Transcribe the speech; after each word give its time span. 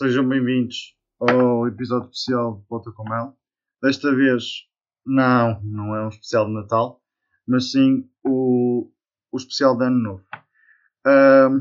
sejam 0.00 0.26
bem-vindos 0.26 0.96
ao 1.20 1.68
episódio 1.68 2.08
especial 2.08 2.56
de 2.56 2.66
Bota 2.70 2.90
com 2.90 3.04
Mel. 3.04 3.36
Desta 3.82 4.10
vez, 4.16 4.66
não, 5.04 5.62
não 5.62 5.94
é 5.94 6.06
um 6.06 6.08
especial 6.08 6.46
de 6.46 6.54
Natal, 6.54 7.02
mas 7.46 7.70
sim 7.70 8.10
o, 8.24 8.90
o 9.30 9.36
especial 9.36 9.76
de 9.76 9.84
Ano 9.84 9.98
Novo. 9.98 10.24
Ahm, 11.04 11.60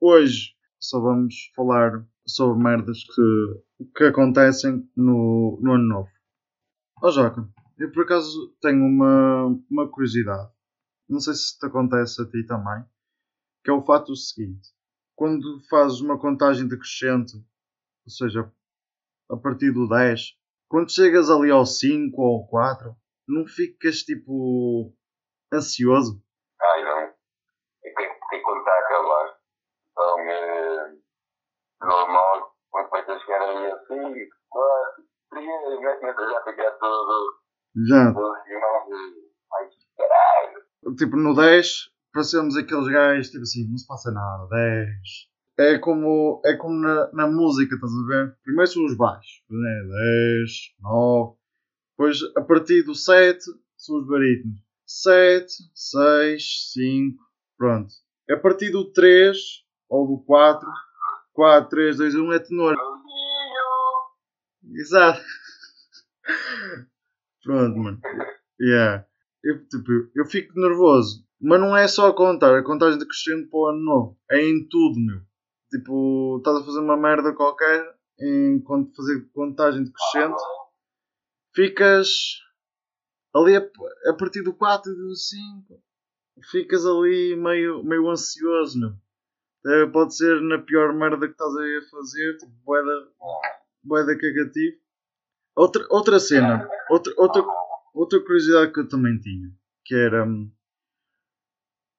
hoje 0.00 0.56
só 0.80 0.98
vamos 0.98 1.52
falar 1.54 2.04
sobre 2.26 2.60
merdas 2.60 3.04
que, 3.04 3.86
que 3.96 4.04
acontecem 4.06 4.90
no, 4.96 5.56
no 5.62 5.74
Ano 5.74 5.88
Novo. 5.88 6.10
Ó 7.00 7.12
Joca, 7.12 7.48
eu 7.78 7.92
por 7.92 8.02
acaso 8.02 8.56
tenho 8.60 8.84
uma, 8.84 9.56
uma 9.70 9.88
curiosidade, 9.88 10.50
não 11.08 11.20
sei 11.20 11.34
se 11.34 11.56
te 11.56 11.66
acontece 11.66 12.20
a 12.20 12.28
ti 12.28 12.44
também, 12.44 12.84
que 13.62 13.70
é 13.70 13.72
o 13.72 13.84
fato 13.84 14.16
seguinte 14.16 14.75
quando 15.16 15.60
fazes 15.68 16.00
uma 16.00 16.18
contagem 16.18 16.68
decrescente, 16.68 17.36
ou 18.04 18.10
seja, 18.10 18.52
a 19.30 19.36
partir 19.36 19.72
do 19.72 19.88
10, 19.88 20.36
quando 20.68 20.92
chegas 20.92 21.30
ali 21.30 21.50
ao 21.50 21.64
5 21.64 22.20
ou 22.20 22.42
ao 22.42 22.46
4, 22.46 22.94
não 23.26 23.46
ficas 23.46 24.02
tipo 24.02 24.94
ansioso? 25.52 26.22
Ai 26.60 26.84
não. 26.84 27.00
É 27.00 27.90
que, 27.90 28.08
que 28.30 28.40
quando 28.40 28.58
está 28.58 28.72
a 28.72 28.78
acabar. 28.78 29.38
Então, 29.90 30.20
é 30.20 30.94
normal, 31.80 32.54
quando 32.70 32.90
vai 32.90 33.00
a 33.00 33.18
chegar 33.18 33.40
ali 33.42 33.72
a 33.72 33.78
5, 33.86 34.36
4, 34.50 35.04
3, 35.30 35.46
começa 35.98 36.28
já 36.28 36.38
a 36.38 36.44
ficar 36.44 36.70
todo, 36.72 37.40
Já, 37.88 38.12
filmado. 38.12 38.90
Ai, 39.54 39.68
caralho. 39.96 40.96
tipo 40.96 41.16
no 41.16 41.34
10, 41.34 41.90
parecemos 42.16 42.56
aqueles 42.56 42.88
gajos, 42.88 43.30
tipo 43.30 43.42
assim, 43.42 43.68
não 43.68 43.76
se 43.76 43.86
passa 43.86 44.10
nada, 44.10 44.48
10. 44.48 44.90
É 45.58 45.78
como, 45.78 46.40
é 46.46 46.56
como 46.56 46.74
na, 46.74 47.12
na 47.12 47.26
música, 47.26 47.74
estás 47.74 47.92
a 47.92 48.06
ver? 48.06 48.36
Primeiro 48.42 48.70
são 48.70 48.84
os 48.86 48.96
baixos, 48.96 49.42
né? 49.50 49.82
10, 50.40 50.50
9. 50.80 51.36
Depois, 51.90 52.18
a 52.34 52.40
partir 52.40 52.82
do 52.84 52.94
7, 52.94 53.44
são 53.76 53.98
os 53.98 54.08
barítonos. 54.08 54.58
7, 54.86 55.52
6, 55.74 56.72
5, 56.72 57.22
pronto. 57.58 57.92
A 58.30 58.36
partir 58.38 58.70
do 58.70 58.90
3, 58.92 59.36
ou 59.88 60.06
do 60.06 60.24
4, 60.24 60.66
4, 61.34 61.68
3, 61.68 61.96
2, 61.98 62.14
1 62.14 62.32
é 62.32 62.38
tenor. 62.38 62.76
Exato. 64.74 65.22
Pronto, 67.44 67.78
mano. 67.78 68.00
Yeah. 68.60 69.06
Eu, 69.44 69.64
tipo, 69.68 70.10
eu 70.16 70.26
fico 70.26 70.58
nervoso. 70.58 71.25
Mas 71.40 71.60
não 71.60 71.76
é 71.76 71.86
só 71.86 72.08
a 72.08 72.14
contar, 72.14 72.56
a 72.56 72.64
contagem 72.64 72.98
decrescente 72.98 73.48
para 73.48 73.58
o 73.58 73.66
ano 73.66 73.84
novo. 73.84 74.18
É 74.30 74.40
em 74.42 74.66
tudo, 74.68 74.98
meu. 74.98 75.20
Tipo, 75.70 76.38
estás 76.38 76.58
a 76.58 76.64
fazer 76.64 76.80
uma 76.80 76.96
merda 76.96 77.34
qualquer, 77.34 77.94
enquanto 78.18 78.94
fazer 78.96 79.28
contagem 79.32 79.84
decrescente, 79.84 80.42
ficas 81.54 82.08
ali 83.34 83.56
a, 83.56 83.70
a 84.10 84.14
partir 84.14 84.42
do 84.42 84.54
4 84.54 84.90
e 84.90 84.96
do 84.96 85.14
5, 85.14 85.82
ficas 86.50 86.86
ali 86.86 87.36
meio, 87.36 87.82
meio 87.84 88.08
ansioso, 88.08 88.78
meu. 88.78 88.92
Eh, 89.66 89.86
Pode 89.86 90.16
ser 90.16 90.40
na 90.40 90.58
pior 90.58 90.94
merda 90.94 91.26
que 91.26 91.32
estás 91.32 91.54
aí 91.56 91.76
a 91.76 91.90
fazer, 91.90 92.36
tipo, 92.38 92.52
boeda, 92.64 93.08
boeda 93.82 94.18
cagativo. 94.18 94.76
Outra, 95.56 95.86
outra 95.90 96.20
cena, 96.20 96.68
outra, 96.90 97.12
outra, 97.16 97.42
outra 97.94 98.20
curiosidade 98.20 98.72
que 98.72 98.80
eu 98.80 98.88
também 98.88 99.18
tinha, 99.18 99.50
que 99.84 99.94
era 99.94 100.24
hum, 100.24 100.50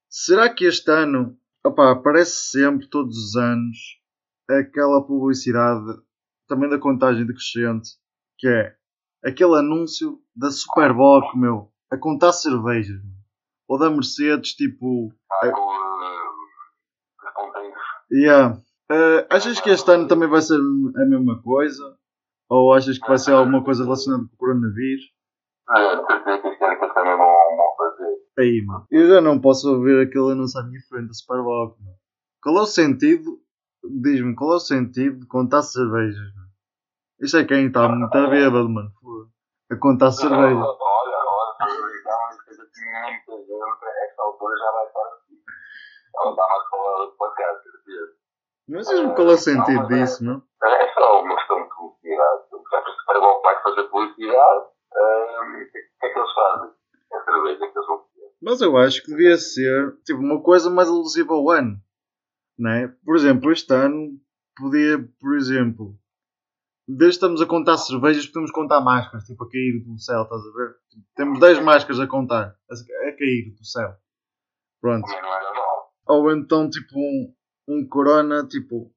será 0.09 0.53
que 0.53 0.65
este 0.65 0.89
ano 0.91 1.37
opá, 1.63 1.91
aparece 1.91 2.49
sempre, 2.51 2.87
todos 2.87 3.17
os 3.17 3.35
anos, 3.35 3.77
aquela 4.49 5.05
publicidade 5.05 5.85
também 6.47 6.69
da 6.69 6.79
contagem 6.79 7.25
decrescente, 7.25 7.89
que 8.37 8.47
é 8.47 8.75
aquele 9.23 9.57
anúncio 9.57 10.19
da 10.35 10.49
Superboc, 10.49 11.35
meu, 11.35 11.71
a 11.91 11.97
contar 11.97 12.31
cervejas, 12.31 13.01
ou 13.67 13.77
da 13.77 13.89
Mercedes, 13.89 14.53
tipo, 14.53 15.11
com 15.41 15.47
uh, 15.47 16.27
os 17.23 17.33
ponteiros. 17.33 17.77
yeah. 18.11 18.61
Eh, 18.89 19.27
achas 19.29 19.59
que 19.59 19.69
este 19.69 19.91
ano 19.91 20.07
também 20.07 20.29
vai 20.29 20.41
ser 20.41 20.55
a 20.55 21.05
mesma 21.05 21.41
coisa? 21.41 21.97
Ou 22.49 22.73
achas 22.73 22.97
que 22.97 23.07
vai 23.07 23.17
ser 23.17 23.33
alguma 23.33 23.61
coisa 23.61 23.83
relacionada 23.83 24.23
com 24.23 24.33
o 24.33 24.37
coronavírus? 24.37 25.03
Ah, 25.67 26.01
Aí, 28.37 28.63
mano. 28.65 28.85
Eu 28.91 29.07
já 29.07 29.21
não 29.21 29.39
posso 29.41 29.71
ouvir 29.71 29.99
aquele 29.99 30.31
anúncio 30.31 30.59
à 30.59 30.63
minha 30.63 30.79
frente, 30.87 31.09
a 31.09 31.13
Superboc, 31.13 31.79
mano. 31.79 31.97
Qual 32.41 32.57
é 32.57 32.61
o 32.61 32.65
sentido? 32.65 33.39
Diz-me, 33.83 34.35
qual 34.35 34.53
é 34.53 34.55
o 34.55 34.59
sentido 34.59 35.19
de 35.19 35.27
contar 35.27 35.63
cervejas, 35.63 36.33
mano? 36.35 36.47
Isso 37.19 37.37
é 37.37 37.45
quem 37.45 37.67
está 37.67 37.89
muito 37.89 38.11
bêbado, 38.29 38.69
mano. 38.69 38.91
Foda. 39.01 39.29
A 39.71 39.75
contar 39.75 40.11
cervejas. 40.11 40.55
Olha, 40.55 40.67
olha, 40.67 42.37
coisa 42.45 42.63
que 42.73 42.81
muita 42.85 43.37
gente, 43.41 43.85
a 43.85 44.05
esta 44.05 44.23
altura, 44.23 44.57
já 44.57 44.71
vai 44.71 44.85
estar 44.85 45.07
assim. 45.07 45.35
Ela 46.15 46.29
está 46.29 46.47
mais 46.47 46.69
para, 46.69 47.07
para 47.17 47.31
cá, 47.33 47.61
certeza. 47.63 48.13
Mas 48.69 48.87
diz-me 48.87 49.15
qual 49.15 49.29
é 49.29 49.33
o 49.33 49.37
sentido 49.37 49.87
disso, 49.87 50.23
não? 50.23 50.43
É 50.63 50.93
só 50.93 51.21
uma 51.23 51.35
questão 51.35 51.63
de 51.63 51.69
publicidade. 51.75 52.43
Já 52.71 52.81
que 52.81 52.89
o 52.89 52.93
Super 52.93 53.19
Bowl 53.19 53.41
vai 53.41 53.63
fazer 53.63 53.83
publicidade, 53.85 54.65
hum, 54.93 55.61
o 55.61 55.71
que 55.71 55.79
que 55.81 56.05
é 56.05 56.09
que 56.13 56.19
eles 56.19 56.33
fazem? 56.33 56.71
É 57.13 57.19
cerveja 57.23 57.57
que 57.57 57.77
eles 57.77 57.87
vão 57.87 57.97
fazer. 57.99 58.31
Mas 58.47 58.61
eu 58.61 58.77
acho 58.77 59.03
que 59.03 59.11
devia 59.11 59.37
ser 59.37 59.93
tipo, 60.05 60.21
uma 60.21 60.41
coisa 60.41 60.69
mais 60.69 60.87
alusiva 60.87 61.33
ao 61.33 61.49
ano. 61.49 61.77
Né? 62.57 62.87
Por 63.03 63.17
exemplo, 63.17 63.51
este 63.51 63.73
ano 63.73 64.17
podia, 64.55 64.97
por 65.19 65.35
exemplo, 65.35 65.99
desde 66.87 67.15
estamos 67.15 67.41
a 67.41 67.45
contar 67.45 67.77
cervejas, 67.77 68.25
podemos 68.25 68.49
contar 68.51 68.79
máscaras, 68.79 69.25
tipo 69.25 69.43
a 69.43 69.49
cair 69.49 69.83
do 69.83 69.99
céu, 69.99 70.23
estás 70.23 70.41
a 70.41 70.57
ver? 70.57 70.75
Temos 71.13 71.41
10 71.41 71.61
máscaras 71.61 71.99
a 71.99 72.07
contar, 72.07 72.55
a, 72.71 73.11
cair 73.17 73.53
do 73.53 73.65
céu. 73.65 73.93
Pronto. 74.79 75.05
Ou 76.07 76.31
então, 76.31 76.69
tipo, 76.69 76.97
um, 76.97 77.35
um 77.67 77.85
corona, 77.85 78.47
tipo, 78.47 78.89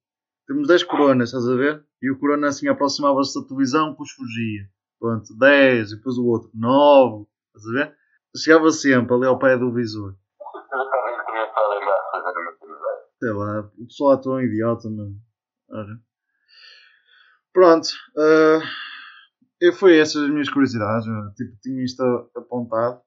temos 0.46 0.68
10 0.68 0.84
coronas, 0.84 1.30
estás 1.30 1.48
a 1.48 1.56
ver? 1.56 1.84
E 2.00 2.08
o 2.08 2.16
corona 2.20 2.46
assim 2.46 2.68
aproximava-se 2.68 3.34
da 3.34 3.44
televisão, 3.44 3.90
depois 3.90 4.12
fugia. 4.12 4.70
Pronto, 5.00 5.36
10, 5.36 5.90
e 5.90 5.96
depois 5.96 6.16
o 6.18 6.26
outro, 6.26 6.50
9, 6.54 7.26
estás 7.48 7.66
a 7.66 7.72
ver? 7.72 7.99
Chegava 8.36 8.70
sempre 8.70 9.14
ali 9.14 9.26
ao 9.26 9.38
pé 9.38 9.56
do 9.56 9.72
visor. 9.72 10.14
Sei 13.18 13.32
lá, 13.32 13.60
o 13.78 13.86
pessoal 13.86 14.14
é 14.14 14.22
tão 14.22 14.40
idiota 14.40 14.88
mesmo. 14.88 15.20
Olha. 15.70 16.00
Pronto. 17.52 17.88
eh, 18.18 18.60
eu 19.60 19.72
foi 19.74 19.98
essas 19.98 20.22
as 20.24 20.30
minhas 20.30 20.48
curiosidades. 20.48 21.06
eu, 21.06 21.34
Tipo, 21.34 21.56
tinha 21.60 21.84
isto 21.84 22.02
apontado. 22.34 23.02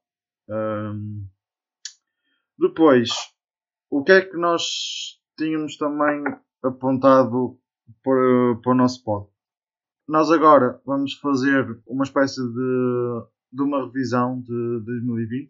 Ahm, 0.49 1.25
depois, 2.59 3.09
o 3.89 4.03
que 4.03 4.11
é 4.11 4.21
que 4.21 4.37
nós 4.37 5.19
tínhamos 5.37 5.77
também 5.77 6.23
apontado 6.63 7.57
para, 8.03 8.55
para 8.61 8.71
o 8.71 8.75
nosso 8.75 9.03
pod? 9.03 9.27
Nós 10.07 10.29
agora 10.29 10.79
vamos 10.85 11.13
fazer 11.19 11.81
uma 11.87 12.03
espécie 12.03 12.41
de, 12.41 13.23
revisão 13.85 14.41
de 14.41 14.81
2020. 14.85 15.49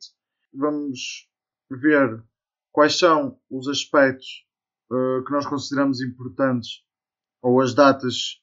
Vamos 0.54 1.30
ver 1.70 2.24
quais 2.72 2.98
são 2.98 3.40
os 3.50 3.68
aspectos 3.68 4.46
eh, 4.92 5.24
que 5.26 5.32
nós 5.32 5.46
consideramos 5.46 6.02
importantes 6.02 6.84
ou 7.42 7.62
as 7.62 7.74
datas 7.74 8.42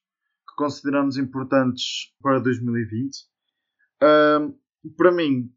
que 0.49 0.55
consideramos 0.57 1.17
importantes 1.17 2.13
para 2.21 2.41
2020. 2.41 3.17
Ahm, 4.03 4.55
para 4.97 5.13
mim, 5.13 5.53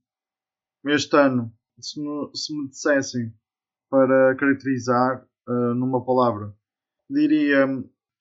este 0.86 1.15
ano, 1.15 1.53
se 1.79 2.00
me, 2.00 2.29
se 2.36 2.56
me 2.56 2.69
dissessem 2.69 3.33
para 3.89 4.36
caracterizar 4.36 5.25
ah, 5.47 5.74
numa 5.75 6.03
palavra, 6.03 6.53
diria 7.09 7.65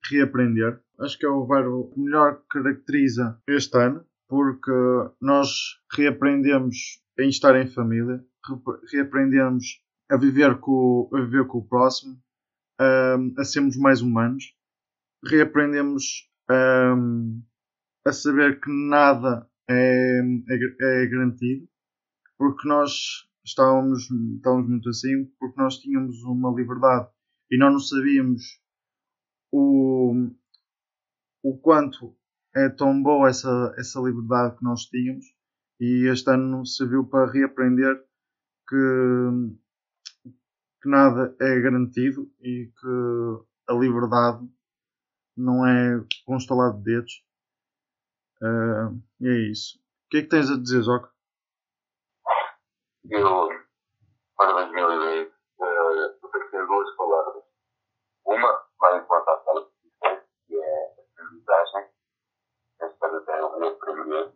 reaprender. 0.05 0.81
Acho 0.99 1.19
que 1.19 1.27
é 1.27 1.29
o 1.29 1.47
verbo 1.47 1.91
que 1.91 2.01
melhor 2.01 2.43
caracteriza 2.49 3.41
este 3.47 3.77
ano, 3.79 4.05
porque 4.33 4.73
nós 5.21 5.51
reaprendemos 5.95 7.03
em 7.19 7.29
estar 7.29 7.55
em 7.55 7.67
família, 7.67 8.25
reaprendemos 8.91 9.85
a 10.11 10.17
viver 10.17 10.59
com, 10.59 11.11
a 11.13 11.21
viver 11.21 11.47
com 11.47 11.59
o 11.59 11.69
próximo, 11.69 12.19
a 13.39 13.45
sermos 13.45 13.77
mais 13.77 14.01
humanos, 14.01 14.57
reaprendemos 15.23 16.31
a 16.49 18.11
saber 18.11 18.59
que 18.59 18.71
nada 18.71 19.47
é, 19.69 20.21
é, 20.49 21.03
é 21.03 21.07
garantido, 21.09 21.69
porque 22.39 22.67
nós 22.67 23.29
estávamos, 23.45 24.11
estávamos 24.37 24.67
muito 24.67 24.89
assim, 24.89 25.27
porque 25.39 25.61
nós 25.61 25.77
tínhamos 25.79 26.23
uma 26.23 26.51
liberdade 26.59 27.11
e 27.51 27.59
não 27.59 27.79
sabíamos 27.79 28.63
o, 29.53 30.31
o 31.43 31.59
quanto 31.59 32.17
é 32.55 32.69
tão 32.69 33.03
boa 33.03 33.29
essa, 33.29 33.75
essa 33.79 34.01
liberdade 34.01 34.57
que 34.57 34.65
nós 34.65 34.83
tínhamos 34.87 35.25
e 35.81 36.07
este 36.07 36.31
ano 36.31 36.65
serviu 36.65 37.05
para 37.05 37.31
reaprender 37.31 37.97
que, 38.69 38.77
que 40.81 40.89
nada 40.89 41.35
é 41.41 41.61
garantido 41.61 42.31
e 42.41 42.71
que 42.81 43.45
a 43.69 43.75
liberdade 43.75 44.49
não 45.37 45.67
é 45.67 46.05
com 46.25 46.37
um 46.37 46.39
de 46.39 46.85
dedos. 46.85 47.25
Uh, 48.41 49.01
e 49.21 49.29
é 49.29 49.51
isso. 49.51 49.79
O 50.07 50.11
que 50.11 50.19
é 50.19 50.23
que 50.23 50.29
tens 50.29 50.51
a 50.51 50.57
dizer, 50.57 50.83
Joca? 50.83 51.11
Eu, 53.11 53.49
para 54.37 54.53
2020, 54.53 55.29
uh, 55.29 56.21
vou 56.21 56.31
ter 56.31 56.67
duas 56.67 56.97
palavras. 56.97 57.43
Uma 58.25 58.67
vai 58.79 58.99
implantar 58.99 59.35
aquela 59.35 59.69
que 60.47 60.57
é 60.57 60.85
a 60.87 61.23
aprendizagem. 61.23 61.91
Esta 62.81 63.07
até 63.07 63.41
é 64.03 64.05
o 64.05 64.15
reaprender. 64.15 64.33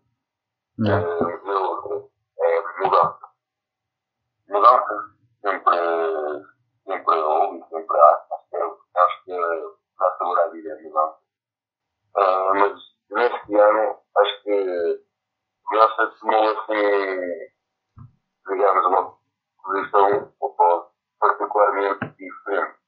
E 0.79 1.51
a 1.51 1.61
outra 1.61 2.09
é 2.41 2.85
mudança. 2.85 3.27
Mudança 4.49 5.17
sempre, 5.43 5.77
sempre 6.85 7.19
houve, 7.19 7.65
sempre 7.69 7.99
há. 7.99 8.27
Acho 8.33 8.45
que, 8.51 8.57
é, 8.57 8.65
acho 8.97 9.25
que 9.25 9.33
dá 9.99 10.17
sabor 10.19 10.39
à 10.39 10.49
vida 10.49 10.73
a 10.73 10.83
mudança. 10.83 11.19
Uh, 12.17 12.55
mas 12.55 12.81
neste 13.11 13.55
ano, 13.55 13.99
acho 14.17 14.43
que 14.43 15.07
Graça 15.71 16.07
tomou 16.21 16.51
assim, 16.51 17.21
digamos, 18.49 18.87
uma 18.87 19.19
posição 19.65 20.33
particularmente 21.19 22.07
diferente. 22.17 22.79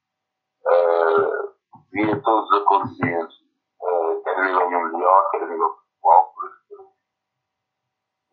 Uh, 0.65 1.53
via 1.91 2.21
todos 2.21 2.49
os 2.49 2.61
acontecimentos, 2.61 3.35
uh, 3.81 4.23
quer 4.23 4.37
a 4.37 4.45
nível 4.45 4.71
mundial, 4.71 5.29
quer 5.31 5.43
a 5.43 5.47
nível. 5.47 5.77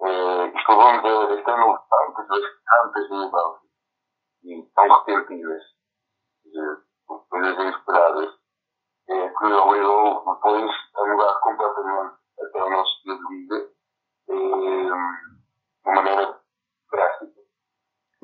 A 0.07 1.35
este 1.35 1.51
ano 1.51 1.79
tantas, 1.91 2.43
tantas 2.65 3.09
mudanças 3.11 3.63
e 4.45 4.63
tão 4.73 4.89
repentinas, 4.89 5.63
coisas 7.29 7.59
inesperadas, 7.59 8.31
é, 9.09 9.29
que 9.31 9.45
obrigou 9.47 10.35
depois 10.35 10.71
a 10.95 11.07
mudar 11.07 11.41
completamente 11.41 12.15
até 12.41 12.63
o 12.63 12.71
nosso 12.71 12.91
estilo 12.99 13.19
de 13.19 13.37
vida 13.37 13.71
de 14.29 14.33
uma 15.85 15.95
maneira 15.97 16.41
drástica. 16.93 17.41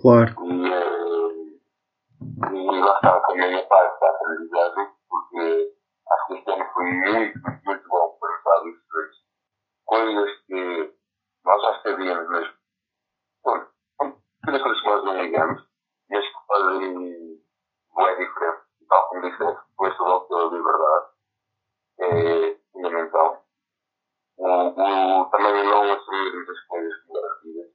Claro. 0.01 0.35
E, 0.45 0.73
é, 0.73 0.83
e 2.53 2.81
lá 2.81 2.95
está 2.95 3.21
também 3.23 3.57
a 3.57 3.67
parte 3.67 4.01
da 4.01 4.11
aprendizagem, 4.11 4.89
porque 5.09 5.75
acho 6.13 6.27
que 6.29 6.35
este 6.35 6.51
ano 6.53 6.65
foi 6.75 6.85
muito, 6.85 7.41
muito, 7.41 7.65
muito 7.65 7.89
bom 7.89 8.17
para 8.21 8.39
os 8.39 8.47
adolescentes. 8.47 9.19
Coisas 9.85 10.31
que 10.47 11.03
nós 12.03 12.17
já 12.17 12.25
sabíamos, 12.25 12.29
mas 12.31 12.55
bom, 13.45 14.21
pequenas 14.41 14.63
coisas 14.63 14.81
que 14.81 14.87
nós 14.89 15.05
não 15.05 15.23
ligamos, 15.23 15.69
mas 16.11 16.27
que 16.27 16.47
fazem 16.47 17.43
boa 17.95 18.17
diferença. 18.17 18.63
Tal 18.89 19.09
como 19.09 19.23
disseste, 19.23 19.63
com 19.77 19.87
esta 19.87 20.05
volta 20.05 20.37
da 20.37 20.45
liberdade, 20.57 21.07
é 22.01 22.59
fundamental. 22.73 23.45
O, 24.37 24.47
o, 24.47 25.31
também 25.31 25.65
não 25.65 25.93
assumir 25.93 26.35
muitas 26.35 26.61
coisas 26.67 27.03
como 27.03 27.21
garantidas. 27.21 27.71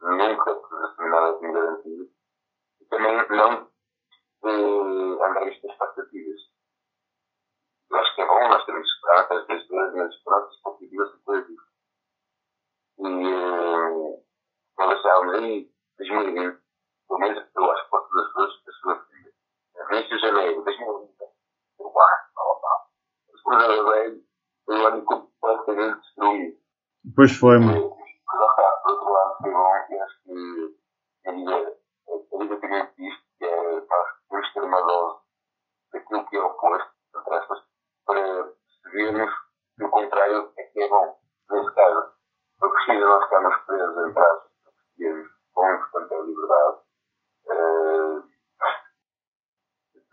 Nunca 0.00 0.50
assumir 0.52 1.10
nada 1.10 1.32
como 1.34 1.52
garantido. 1.52 2.10
E 2.80 2.84
também 2.86 3.28
não 3.30 3.70
eh, 4.44 5.26
andar 5.26 5.48
estas 5.48 5.70
expectativas. 5.70 6.40
Eu 7.90 7.96
acho 7.98 8.14
que 8.14 8.20
é 8.20 8.26
bom 8.26 8.48
nós 8.48 8.64
termos 8.64 8.86
esperança 8.86 9.34
às 9.34 9.46
vezes, 9.46 9.68
mas 9.70 10.22
pronto, 10.22 10.54
expectativas 10.54 11.10
são 11.10 11.20
coisas 11.20 11.46
diferentes. 11.46 11.76
E 12.98 13.04
eh, 13.04 14.22
nós 14.78 14.98
achávamos 14.98 15.34
aí, 15.34 15.70
2020, 15.98 16.58
pelo 17.08 17.20
menos 17.20 17.46
eu 17.54 17.70
acho 17.70 17.84
que 17.84 17.90
para 17.90 18.00
todas 18.00 18.26
as 18.26 18.32
pessoas, 18.32 18.50
as 18.50 18.64
pessoas 18.64 19.16
início 19.92 20.16
de 20.16 20.20
janeiro, 20.20 20.64
2020, 20.64 21.14
eu 21.78 21.86
acho, 21.86 22.34
blá 22.34 22.44
blá 22.44 22.60
blá. 22.60 22.86
Depois 23.32 23.58
de 23.58 23.76
janeiro, 23.76 24.22
foi 24.64 24.76
um 24.76 24.86
ano 24.86 25.04
completamente 25.04 26.00
destruído. 26.00 26.58
Pois 27.26 27.38
foi, 27.38 27.58
mano. 27.58 27.90
Está, 27.90 28.70
por 28.84 28.92
outro 28.92 29.12
lado, 29.12 29.36
bom 29.42 29.74
acho 29.74 30.22
que 30.22 30.76
é 31.24 31.26
que 32.86 34.54
ter 34.54 34.62
uma 34.62 34.80
dose 34.80 35.18
daquilo 35.92 36.24
que 36.26 36.36
é 36.36 36.40
oposto, 36.40 36.90
para 38.06 38.44
percebermos 38.84 39.34
que 39.76 39.84
o 39.84 39.90
contrário 39.90 40.52
é 40.56 40.62
que 40.62 40.82
é 40.82 40.88
bom. 40.88 41.18
Nesse 41.50 41.74
caso, 41.74 42.12
foi 42.60 42.70
preciso 42.70 43.00
nós 43.00 43.24
ficarmos 43.24 43.56
presos, 43.66 44.08
entre 44.08 44.22
aspas, 44.22 44.52
para 44.62 44.72
percebermos 44.72 45.30
quão 45.52 45.74
importante 45.74 46.14
é 46.14 46.16
a 46.16 46.22
liberdade. 46.22 46.76
Uh, 47.46 48.22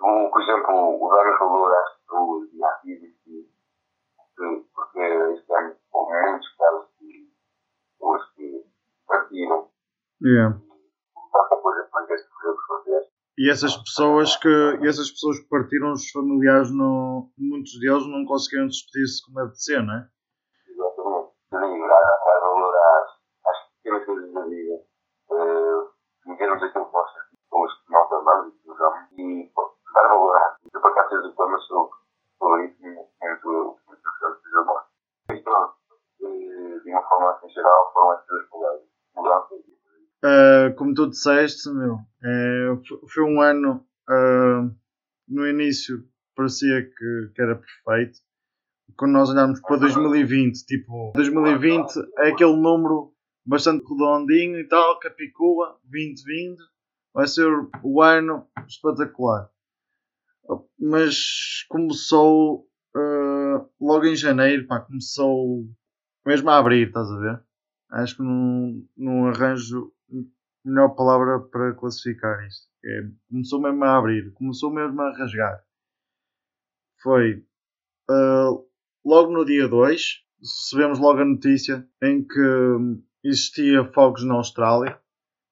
o, 0.01 0.31
por 0.31 0.41
exemplo, 0.41 0.99
o 0.99 1.15
darmos 1.15 1.37
valor 1.37 1.77
às 1.77 1.95
pessoas 1.99 2.49
e 2.53 2.63
à 2.63 2.79
vida 2.83 3.05
em 3.05 3.13
si, 3.23 3.53
porque, 4.35 4.65
porque 4.73 4.99
este 4.99 5.53
ano 5.53 5.75
houve 5.91 6.21
muitos 6.31 6.49
casos 6.57 6.87
de 6.99 7.29
pessoas 7.91 8.29
que 8.35 8.65
partiram. 9.07 9.69
Yeah. 10.21 10.59
Tanta 11.31 11.55
coisa 11.61 11.87
para 11.91 12.05
que 12.07 12.29
podemos 12.35 12.65
fazer. 12.67 13.09
E 13.37 13.42
essas 13.53 13.77
pessoas 13.77 14.35
que 14.37 14.49
e 14.81 14.87
essas 14.87 15.11
pessoas 15.11 15.39
que 15.39 15.47
partiram, 15.47 15.93
os 15.93 16.09
familiares, 16.09 16.71
não, 16.71 17.29
muitos 17.37 17.79
deles 17.79 18.05
não 18.07 18.25
conseguiram 18.25 18.65
despedir-se 18.65 19.23
como 19.23 19.37
deve 19.37 19.51
de 19.51 19.63
ser, 19.63 19.83
não 19.83 19.93
é? 19.93 20.09
Exatamente. 20.67 21.31
Valor 21.51 22.75
às, 23.45 23.57
pequenas 23.77 24.05
coisas 24.05 24.33
da 24.33 24.45
vida. 24.45 24.81
Vivermos 26.25 26.63
aquilo 26.63 26.85
que 26.85 26.93
nós 26.93 27.11
que 27.13 27.91
nós 27.91 28.11
amamos 28.11 28.53
e 28.55 28.57
que 28.57 29.21
e 29.21 29.51
dar 29.93 30.07
valor 30.07 30.35
à 30.35 30.57
vida. 30.63 30.79
O 30.79 31.59
sobre, 31.59 31.95
sobre 32.39 32.65
isso 32.65 32.81
muito, 32.81 33.79
interessante. 33.87 34.41
E 35.29 35.37
pronto, 35.43 35.75
eh, 36.21 36.79
de 36.83 36.91
uma 36.91 37.03
forma 37.03 37.31
assim 37.31 37.49
geral, 37.49 37.93
foram 37.93 38.19
palavras. 39.13 39.61
E 39.67 39.73
Uh, 40.23 40.73
como 40.77 40.93
tu 40.93 41.09
disseste, 41.09 41.69
meu, 41.69 41.97
foi 43.13 43.23
um 43.23 43.41
ano 43.41 43.85
uh, 44.09 44.75
no 45.27 45.47
início 45.47 46.03
parecia 46.35 46.83
que, 46.83 47.31
que 47.35 47.41
era 47.41 47.55
perfeito. 47.55 48.19
Quando 48.97 49.13
nós 49.13 49.29
olharmos 49.29 49.59
para 49.61 49.77
2020, 49.77 50.65
tipo, 50.65 51.11
2020 51.15 51.93
é 52.19 52.29
aquele 52.29 52.55
número 52.55 53.13
bastante 53.45 53.83
redondinho 53.87 54.59
e 54.59 54.67
tal, 54.67 54.99
capicua, 54.99 55.79
2020, 55.85 56.59
vai 57.13 57.27
ser 57.27 57.47
o 57.83 58.01
ano 58.01 58.47
espetacular. 58.67 59.49
Mas 60.79 61.65
começou 61.69 62.67
uh, 62.95 63.69
logo 63.79 64.05
em 64.05 64.15
janeiro, 64.15 64.67
pá, 64.67 64.79
começou 64.79 65.65
mesmo 66.25 66.49
a 66.49 66.57
abrir, 66.57 66.87
estás 66.87 67.09
a 67.09 67.17
ver? 67.17 67.43
Acho 67.91 68.17
que 68.17 68.23
não, 68.23 68.83
não 68.97 69.27
arranjo 69.27 69.91
melhor 70.65 70.89
palavra 70.89 71.39
para 71.39 71.73
classificar 71.73 72.45
isto. 72.47 72.67
É, 72.85 73.01
começou 73.29 73.61
mesmo 73.61 73.83
a 73.83 73.97
abrir, 73.97 74.31
começou 74.33 74.71
mesmo 74.71 75.01
a 75.01 75.17
rasgar. 75.17 75.63
Foi 77.01 77.45
uh, 78.09 78.65
logo 79.05 79.31
no 79.31 79.45
dia 79.45 79.67
2, 79.67 80.23
recebemos 80.39 80.99
logo 80.99 81.19
a 81.19 81.25
notícia 81.25 81.87
em 82.01 82.25
que 82.25 82.99
existia 83.23 83.85
fogos 83.93 84.25
na 84.25 84.35
Austrália 84.35 84.99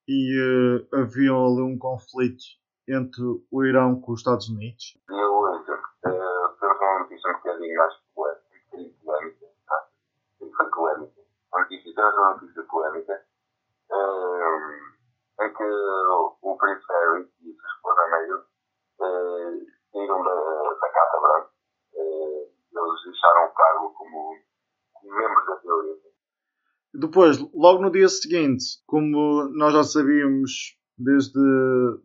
e 0.06 0.38
uh, 0.38 0.96
havia 0.96 1.32
ali 1.32 1.62
um 1.62 1.78
conflito 1.78 2.44
entre 2.88 3.22
o 3.50 3.64
Irão 3.64 4.00
com 4.00 4.12
os 4.12 4.20
Estados 4.20 4.48
Unidos. 4.48 4.98
E 5.08 5.12
eu 5.12 5.32
hoje 5.32 5.70
uh, 5.70 6.58
temos 6.58 6.76
uma 6.80 6.98
notícia 7.00 7.30
um 7.30 7.34
bocadinho 7.34 7.76
polémica, 8.14 8.44
um 8.52 8.68
bocadinho 8.70 8.94
polémica, 9.04 9.46
tá? 9.66 9.88
Foi 10.38 10.70
polémica. 10.70 11.22
Uma 11.52 11.60
notícia, 11.60 11.94
temos 11.94 12.14
uma 12.14 12.34
notícia 12.34 12.62
polémica 12.64 13.24
uh, 13.90 14.31
em 15.46 15.52
que 15.52 15.64
o 15.64 16.56
Prince 16.56 16.84
Harry 16.88 17.28
e 17.42 17.50
a 17.50 17.54
sua 17.54 17.68
esposa 17.74 18.10
Meghan 18.10 18.42
uh, 19.00 19.66
saíram 19.92 20.22
da, 20.22 20.34
da 20.80 20.88
Casa 20.88 21.20
Branca. 21.20 21.50
Uh, 21.94 22.50
eles 22.72 23.04
deixaram 23.04 23.46
o 23.46 23.54
cargo 23.54 23.94
como, 23.94 24.36
como 24.94 25.16
membros 25.16 25.46
da 25.46 25.56
teoria. 25.56 25.94
Depois, 26.94 27.38
logo 27.54 27.82
no 27.82 27.90
dia 27.90 28.08
seguinte, 28.08 28.64
como 28.86 29.48
nós 29.54 29.72
já 29.72 29.82
sabíamos 29.82 30.78
desde, 30.98 31.40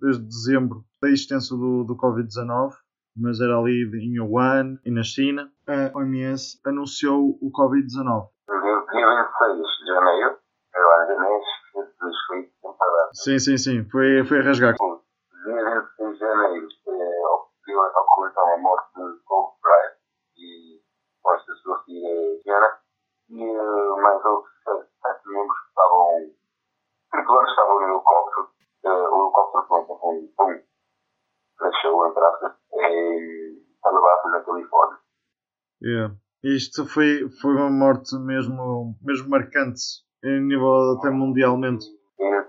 desde 0.02 0.24
dezembro 0.24 0.84
da 1.02 1.10
existência 1.10 1.56
do, 1.56 1.84
do 1.84 1.96
Covid-19, 1.96 2.74
mas 3.16 3.42
era 3.42 3.58
ali 3.58 3.84
em 3.96 4.20
Wuhan 4.20 4.80
e 4.86 4.92
na 4.92 5.04
China, 5.04 5.52
a 5.68 5.98
OMS 5.98 6.60
anunciou 6.66 7.38
o 7.42 7.52
Covid-19. 7.52 8.30
Desde 8.48 8.92
dia 8.92 9.08
26 9.08 9.58
de 9.58 9.88
janeiro, 9.88 10.38
agora 10.74 11.04
em 11.04 11.16
janeiro, 11.16 11.44
temporada. 13.08 13.14
Sim, 13.14 13.40
sim, 13.40 13.58
sim. 13.58 13.90
Foi, 13.90 14.24
foi 14.26 14.40
a 14.40 14.44
rasgar. 14.44 14.76
Dia 14.76 15.82
26 16.00 16.14
de 16.14 16.20
janeiro, 16.20 16.68
eh, 16.88 17.28
ocorreu 17.28 17.80
ocorreu 17.80 18.32
então 18.32 18.54
a 18.54 18.58
morte 18.58 18.88
de 18.96 19.24
Kobe 19.24 19.54
Bryant 19.62 19.96
e 20.36 20.82
após 21.20 21.42
a 21.50 21.56
sua 21.56 21.84
filha 21.84 22.42
Diana 22.44 22.80
e 23.30 23.44
eh, 23.44 24.02
mais 24.02 24.26
outros 24.26 24.54
sete, 24.64 25.28
membros 25.28 25.60
que 25.60 25.68
estavam, 25.70 26.32
tripulantes 27.12 27.46
que 27.46 27.62
estavam 27.62 27.80
no 27.80 27.88
helicóptero, 27.88 28.50
eh, 28.86 29.10
o 29.10 29.24
helicóptero 29.24 29.68
pronto, 29.68 30.34
pum, 30.38 30.62
deixou 31.62 32.08
entre 32.08 32.24
aspas, 32.24 32.54
em 32.74 33.64
Calabasas, 33.84 34.32
na 34.32 34.42
Califórnia. 34.44 34.98
Yeah. 35.82 36.16
Isto 36.44 36.86
foi, 36.86 37.30
foi 37.42 37.56
uma 37.56 37.70
morte 37.70 38.16
mesmo, 38.16 38.96
mesmo 39.02 39.30
marcante, 39.30 39.82
em 40.24 40.42
nível 40.42 40.98
até 40.98 41.10
mundialmente. 41.10 41.86
E 42.20 42.24
a 42.24 42.44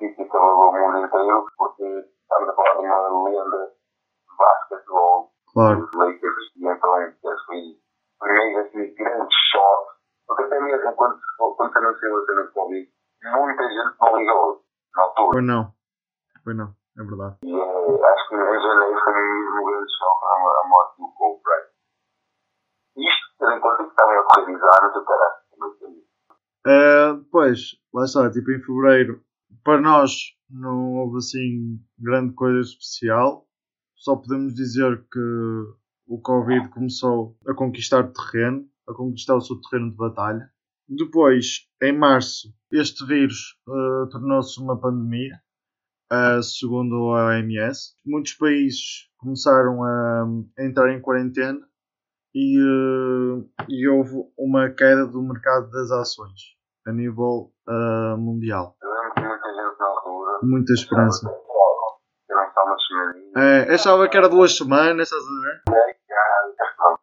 notícia 0.59 0.59
que 0.59 0.59
abalou 0.59 0.69
o 0.69 0.93
mundo 0.93 1.07
inteiro, 1.07 1.47
porque 1.57 1.85
estamos 2.23 2.49
a 2.49 2.55
falar 2.55 2.75
de 2.75 2.87
uma 2.87 3.29
lenda 3.29 3.67
de 3.67 4.37
basquetebol 4.39 5.33
Claro. 5.53 5.81
dos 5.81 5.95
Lakers, 5.95 6.45
e 6.57 6.69
então 6.69 7.03
esse 7.03 7.47
foi 7.47 7.81
primeiro 8.21 8.61
assim, 8.61 8.95
grande 8.95 9.35
choque, 9.51 9.93
porque 10.27 10.43
até 10.43 10.61
mesmo 10.61 10.93
quando, 10.95 11.19
quando 11.57 11.73
se 11.73 11.79
anunciou 11.79 12.19
a 12.19 12.27
cena 12.27 12.43
de 12.43 12.53
Covid, 12.53 12.89
muita 13.25 13.63
gente 13.63 13.97
não 14.01 14.17
ligou 14.17 14.63
na 14.95 15.03
altura. 15.03 15.33
Foi 15.33 15.43
não. 15.43 15.73
Foi 16.45 16.55
não. 16.55 16.75
É 16.99 17.03
verdade. 17.03 17.39
E 17.45 17.55
eh, 17.57 18.07
acho 18.07 18.29
que 18.29 18.35
em 18.35 18.39
janeiro 18.39 19.01
foi 19.05 19.13
um 19.15 19.65
grande 19.65 19.93
choque 19.99 20.25
a, 20.27 20.61
a 20.65 20.69
morte 20.69 20.99
do 20.99 21.09
Kobe 21.17 21.43
Bryant. 21.43 21.69
Isto, 22.97 23.37
tendo 23.39 23.53
em 23.53 23.61
conta 23.61 23.85
que 23.85 23.91
estavam 23.91 24.19
a 24.19 24.25
correr 24.25 24.53
exames, 24.53 24.97
o 24.97 25.05
cara 25.05 25.39
Uh, 26.67 27.15
depois, 27.23 27.59
lá 27.95 28.05
está, 28.05 28.31
tipo 28.31 28.51
em 28.51 28.61
fevereiro, 28.61 29.23
para 29.65 29.81
nós 29.81 30.35
não 30.51 30.95
houve 30.95 31.19
assim 31.19 31.79
grande 31.99 32.35
coisa 32.35 32.61
especial. 32.61 33.47
Só 33.97 34.17
podemos 34.17 34.55
dizer 34.55 35.05
que 35.11 35.21
o 36.07 36.21
Covid 36.21 36.69
começou 36.71 37.37
a 37.47 37.55
conquistar 37.55 38.11
terreno, 38.13 38.67
a 38.89 38.95
conquistar 38.95 39.37
o 39.37 39.41
seu 39.41 39.61
terreno 39.61 39.91
de 39.91 39.97
batalha. 39.97 40.51
Depois, 40.89 41.69
em 41.83 41.97
março, 41.97 42.49
este 42.73 43.05
vírus 43.05 43.59
uh, 43.69 44.09
tornou-se 44.09 44.59
uma 44.59 44.81
pandemia, 44.81 45.39
uh, 46.11 46.43
segundo 46.43 47.13
a 47.15 47.27
OMS. 47.27 47.95
Muitos 48.07 48.33
países 48.35 49.11
começaram 49.19 49.85
a, 49.85 50.27
a 50.59 50.65
entrar 50.65 50.91
em 50.95 51.03
quarentena 51.03 51.61
e, 52.35 52.59
uh, 52.59 53.47
e 53.69 53.87
houve 53.87 54.15
uma 54.39 54.71
queda 54.71 55.07
do 55.07 55.23
mercado 55.23 55.71
das 55.71 55.91
ações 55.91 56.57
a 56.87 56.93
nível 56.93 57.53
mundial. 58.17 58.75
Muita 60.43 60.73
esperança. 60.73 61.29
É, 63.37 63.75
achava 63.75 64.09
que 64.09 64.17
era 64.17 64.29
duas 64.29 64.57
semanas, 64.57 65.09
estás 65.09 65.25
a 65.25 65.41
ver? 65.43 65.63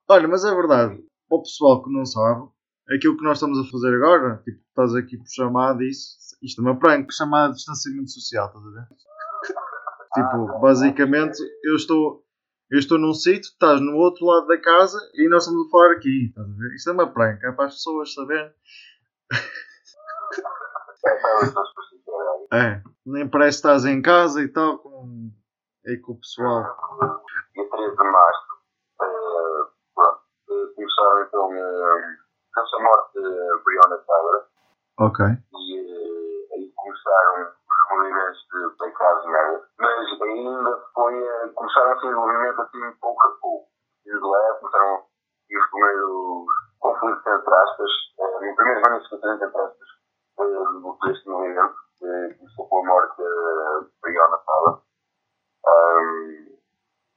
Olha, 0.08 0.28
mas 0.28 0.46
é 0.46 0.54
verdade. 0.54 1.04
Para 1.28 1.38
o 1.38 1.42
pessoal 1.42 1.84
que 1.84 1.92
não 1.92 2.06
sabe, 2.06 2.48
aquilo 2.96 3.18
que 3.18 3.24
nós 3.24 3.38
estamos 3.38 3.60
a 3.60 3.72
fazer 3.72 3.96
agora, 3.96 4.38
tipo, 4.44 4.60
estás 4.70 4.96
aqui 4.96 5.18
por 5.18 5.28
chamada 5.28 5.84
e 5.84 5.90
isso, 5.90 6.38
isto 6.42 6.62
é 6.62 6.64
uma 6.64 6.80
prank, 6.80 7.12
chamada 7.12 7.50
de 7.50 7.58
distanciamento 7.58 8.12
social, 8.12 8.48
estás 8.48 8.66
a 8.66 8.70
ver? 8.70 8.88
Tipo, 10.14 10.60
basicamente, 10.60 11.42
eu 11.64 11.76
estou, 11.76 12.24
eu 12.72 12.80
estou 12.80 12.98
num 12.98 13.14
sítio, 13.14 13.50
estás 13.50 13.82
no 13.82 13.96
outro 13.98 14.26
lado 14.26 14.48
da 14.48 14.60
casa 14.62 15.00
e 15.16 15.28
nós 15.30 15.44
estamos 15.44 15.68
a 15.68 15.70
falar 15.72 15.92
aqui, 15.94 16.28
estás 16.30 16.48
a 16.48 16.54
ver? 16.54 16.76
Isto 16.76 16.90
é 16.90 16.94
uma 16.94 17.12
prank, 17.12 17.44
é 17.44 17.52
para 17.52 17.66
as 17.66 17.74
pessoas 17.74 18.14
saberem. 18.14 18.52
É, 22.54 22.82
nem 23.06 23.30
parece 23.30 23.62
que 23.62 23.68
estás 23.68 23.86
em 23.86 24.02
casa 24.02 24.42
e 24.42 24.48
tal, 24.52 24.78
com, 24.80 25.30
aí 25.88 25.98
com 26.00 26.14
o 26.14 26.20
pessoal. 26.20 26.64
Dia 27.54 27.70
13 27.70 27.96
de 27.96 28.04
março, 28.04 28.48
eh, 29.02 29.66
pronto, 29.96 30.22
eh, 30.50 30.74
começaram 30.76 31.22
então 31.24 31.54
eh, 31.54 32.18
essa 32.58 32.80
morte 32.84 33.14
de 33.14 33.64
Breonna 33.64 33.98
Taylor 34.06 34.46
Ok. 35.00 35.26
e 35.26 35.80
eh, 35.80 36.56
aí 36.56 36.72
começaram 36.76 37.50
os 37.50 37.98
movimentos 37.98 38.40
de 38.52 38.78
Black 38.78 38.96
Lives 39.04 39.26
Matter, 39.26 39.64
mas 39.80 40.22
ainda 40.22 40.84
foi, 40.94 41.24
eh, 41.28 41.48
começaram 41.56 41.92
a 41.92 42.00
ser 42.00 42.16
movimentos 42.16 42.60
assim 42.60 42.92
pouco 43.02 43.24
a 43.28 43.32
pouco. 43.42 43.70
E 44.06 44.12
de 44.12 44.20
lá 44.20 44.54
começaram 44.60 45.04
e 45.50 45.58
os 45.58 45.70
primeiros 45.72 46.46
conflitos 46.80 47.26
entre 47.28 47.54
aspas, 47.56 47.92
eh, 48.20 48.50
no 48.50 48.56
primeiro 48.56 48.82
manifestações 48.82 49.42
entre 49.42 49.62
aspas, 49.62 49.88
eh, 50.40 51.08
deste 51.08 51.30
movimento, 51.30 51.76
que 51.98 52.34
começou 52.38 52.68
com 52.68 52.80
a 52.80 52.88
morte 52.88 53.16
de 53.18 53.92
Breonna 54.02 54.38
Taylor. 54.46 54.82
Um, 55.68 56.58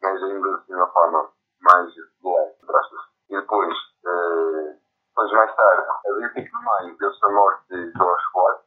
mas 0.02 0.22
ainda 0.22 0.48
assim 0.56 0.66
de 0.68 0.74
uma 0.74 0.86
forma 0.92 1.30
mais 1.60 1.86
leve, 2.24 2.54
entre 2.62 2.76
aspas. 2.76 3.00
E 3.28 3.36
depois, 3.40 3.74
eh, 4.06 4.78
depois 5.08 5.32
mais 5.32 5.54
tarde, 5.56 5.82
a 5.82 6.12
25 6.32 6.58
de 6.58 6.64
maio, 6.64 6.96
deu-se 6.96 7.24
a 7.26 7.28
morte 7.30 7.66
de 7.68 7.92
George 7.92 8.24
Floyd, 8.32 8.60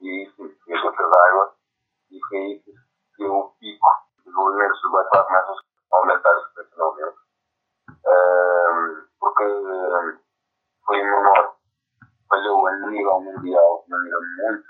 e 0.00 0.24
isso 0.26 0.36
fez 0.64 0.78
a 0.80 0.82
gota 0.82 1.02
d'água, 1.10 1.54
e 2.10 2.18
foi 2.28 2.38
aí 2.38 2.60
que 2.64 2.72
se 2.72 3.18
deu 3.18 3.32
o 3.34 3.50
pico 3.60 3.88
dos 4.24 4.34
movimentos 4.34 4.80
do 4.82 4.90
Black 4.90 5.10
Lives 5.14 5.30
Matter 5.30 5.54
aumentar 5.92 6.38
exponencialmente. 6.38 7.16
Um, 8.06 9.06
porque 9.20 9.44
um, 9.44 10.18
foi 10.86 11.02
uma 11.02 11.22
morte 11.22 11.56
que 12.00 12.06
falhou 12.28 12.66
a 12.66 12.76
nível 12.88 13.20
mundial 13.20 13.84
de 13.84 13.90
maneira 13.90 14.18
muito, 14.42 14.66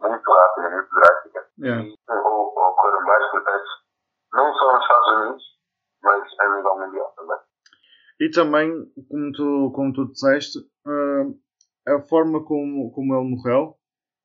muito 0.00 0.32
rápida, 0.32 0.70
muito 0.70 0.90
drástica, 0.94 1.44
Yeah. 1.56 1.82
e 1.84 1.96
ou- 2.10 2.48
ocorreram 2.48 3.06
vários 3.06 3.30
protestos, 3.30 3.70
não 4.32 4.52
só 4.54 4.72
nos 4.72 4.82
Estados 4.82 5.08
Unidos, 5.12 5.44
mas 6.02 6.40
a 6.40 6.48
nível 6.56 6.78
mundial 6.78 7.12
também. 7.16 7.38
E 8.18 8.22
também, 8.34 8.70
como 9.08 9.32
tu, 9.32 9.72
como 9.74 9.92
tu 9.92 10.10
disseste, 10.12 10.58
ah, 10.86 11.94
a 11.94 12.00
forma 12.00 12.44
como, 12.44 12.90
como 12.92 13.14
ele 13.14 13.30
morreu, 13.30 13.76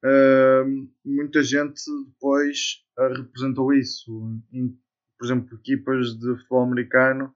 ah, 0.03 0.65
muita 1.05 1.43
gente 1.43 1.81
depois 2.07 2.83
ah, 2.97 3.07
representou 3.15 3.73
isso. 3.73 4.11
Em, 4.51 4.75
por 5.17 5.25
exemplo, 5.25 5.57
equipas 5.57 6.17
de 6.17 6.35
futebol 6.37 6.63
americano, 6.63 7.33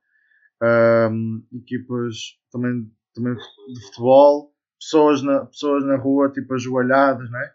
ah, 0.61 1.09
equipas 1.53 2.37
também, 2.51 2.91
também 3.13 3.35
de 3.35 3.85
futebol, 3.87 4.53
pessoas 4.79 5.21
na, 5.21 5.45
pessoas 5.45 5.85
na 5.85 5.97
rua, 5.97 6.31
tipo 6.31 6.53
ajoelhadas, 6.53 7.29
né? 7.29 7.51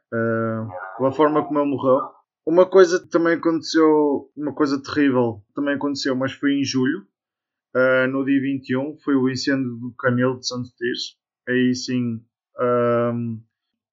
Pela 0.96 1.12
forma 1.12 1.44
como 1.46 1.60
ele 1.60 1.70
morreu. 1.70 2.00
Uma 2.46 2.64
coisa 2.64 3.06
também 3.08 3.34
aconteceu, 3.34 4.30
uma 4.34 4.54
coisa 4.54 4.82
terrível, 4.82 5.42
também 5.54 5.74
aconteceu, 5.74 6.16
mas 6.16 6.32
foi 6.32 6.52
em 6.52 6.64
julho. 6.64 7.06
Uh, 7.74 8.08
no 8.10 8.24
dia 8.24 8.40
21 8.40 8.96
foi 9.04 9.14
o 9.14 9.28
incêndio 9.28 9.76
do 9.76 9.94
canil 9.98 10.38
de 10.38 10.46
Santo 10.46 10.68
Tirso. 10.76 11.16
Aí 11.48 11.74
sim, 11.74 12.22
um, 12.58 13.40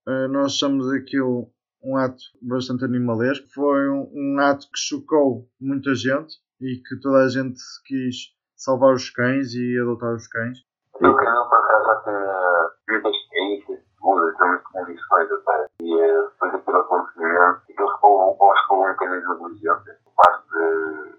uh, 0.07 0.27
nós 0.29 0.53
achamos 0.53 0.91
aquilo 0.91 1.51
um 1.83 1.97
ato 1.97 2.23
bastante 2.41 2.83
animalesco. 2.83 3.47
Foi 3.53 3.89
um, 3.89 4.09
um 4.13 4.39
ato 4.39 4.65
que 4.71 4.79
chocou 4.79 5.47
muita 5.59 5.93
gente 5.93 6.35
e 6.59 6.77
que 6.77 6.99
toda 7.01 7.23
a 7.25 7.29
gente 7.29 7.59
quis 7.85 8.33
salvar 8.55 8.93
os 8.93 9.09
cães 9.09 9.53
e 9.53 9.79
adotar 9.79 10.13
os 10.13 10.27
cães. 10.27 10.59
Canal, 10.99 11.49
por 11.49 11.57
acaso, 11.57 11.85
já 11.85 12.01
tinha 12.03 12.71
muitas 12.89 13.15
críticas, 13.29 13.79
seguras, 13.93 14.37
também 14.37 14.59
condições 14.71 15.31
até. 15.31 15.67
E 15.81 15.99
eh, 15.99 16.21
depois 16.29 16.51
daquele 16.53 16.77
acontecimento, 16.77 17.61
aquilo 17.69 17.91
ficou, 17.95 18.51
acho 18.51 18.61
que 18.61 18.67
foi 18.67 18.77
um 18.77 18.91
bocadinho 18.91 19.21
de 19.21 19.27
negligência, 19.27 19.97
parte 20.15 20.47
de. 20.49 21.14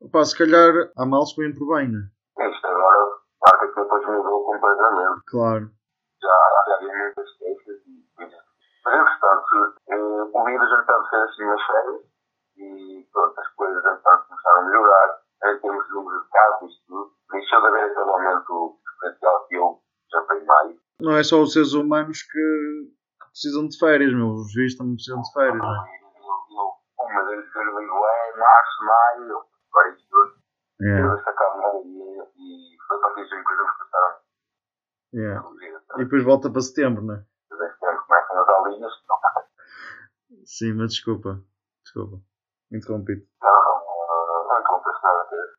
Não 0.00 0.08
é. 0.08 0.10
Pá, 0.10 0.24
se 0.24 0.36
calhar 0.36 0.90
há 0.96 1.06
males 1.06 1.32
que 1.32 1.42
vêm 1.42 1.54
por 1.54 1.74
bem, 1.74 1.88
né? 1.88 2.08
Isto 2.38 2.66
agora, 2.66 3.18
claro 3.40 3.74
que 3.74 3.80
depois 3.80 4.06
mudou 4.06 4.44
completamente. 4.44 5.22
Claro. 5.26 5.70
Já, 6.22 6.38
já 6.66 6.74
havia 6.76 6.96
muitas 6.96 7.32
queixas 7.38 7.80
e 7.86 8.16
coisas. 8.16 8.38
Mas, 8.84 8.94
entretanto, 8.94 9.74
eh, 9.88 10.30
o 10.32 10.44
vírus, 10.44 10.72
entretanto, 10.72 11.10
fez 11.10 11.22
assim 11.22 11.44
umas 11.44 11.62
férias 11.66 12.02
e 12.56 13.08
pronto, 13.12 13.40
as 13.40 13.48
coisas, 13.54 13.78
entretanto, 13.78 14.26
começaram 14.28 14.60
a 14.60 14.64
melhorar 14.64 15.20
em 15.44 15.60
termos 15.60 15.86
de 15.86 15.92
número 15.94 16.22
de 16.22 16.28
casos 16.30 16.72
e 16.72 16.86
tudo. 16.86 17.12
Deixou 17.30 17.60
de 17.60 17.66
haver 17.66 17.84
aquele 17.84 18.10
aumento 18.10 18.78
exponencial 18.88 19.46
que 19.46 19.54
eu 19.56 19.78
já 20.10 20.22
tenho 20.22 20.46
mais. 20.46 20.76
Não 21.00 21.16
é 21.16 21.22
só 21.22 21.40
os 21.40 21.52
seres 21.52 21.72
humanos 21.74 22.22
que, 22.22 22.38
que 23.20 23.30
precisam 23.30 23.68
de 23.68 23.78
férias, 23.78 24.12
meu. 24.12 24.34
Os 24.34 24.52
juízes 24.52 24.76
também 24.76 24.94
precisam 24.94 25.22
de 25.22 25.32
férias, 25.32 25.62
né? 25.62 25.98
Mas 26.98 27.26
eu 27.26 27.38
eu 27.38 27.78
digo, 27.78 28.06
é 28.06 28.38
março, 28.38 28.84
maio, 28.84 29.24
agora 29.34 29.48
isto 29.48 29.57
Yeah, 30.80 31.12
Eu 31.12 31.24
sacava 31.24 31.58
e, 31.84 32.76
foi 32.86 33.00
para 33.00 33.14
que 33.14 33.20
as 33.20 33.32
empresas 33.32 33.70
começaram 33.76 34.08
a 34.08 35.42
reduzir. 35.42 35.82
E 35.96 36.04
depois 36.04 36.24
volta 36.24 36.50
para 36.50 36.60
setembro, 36.60 37.04
né? 37.04 37.24
Este 37.50 37.86
ano 37.86 38.02
começam 38.06 38.42
as 38.42 38.48
aulinhas, 38.48 38.92
não 39.08 39.18
Sim, 40.44 40.74
mas 40.74 40.92
desculpa. 40.92 41.40
Desculpa. 41.82 42.18
Interrompi-te. 42.72 43.28
Não, 43.42 43.50
não, 43.50 44.44
não 44.46 44.56
acontece 44.56 45.02
nada 45.02 45.24
disso. 45.30 45.58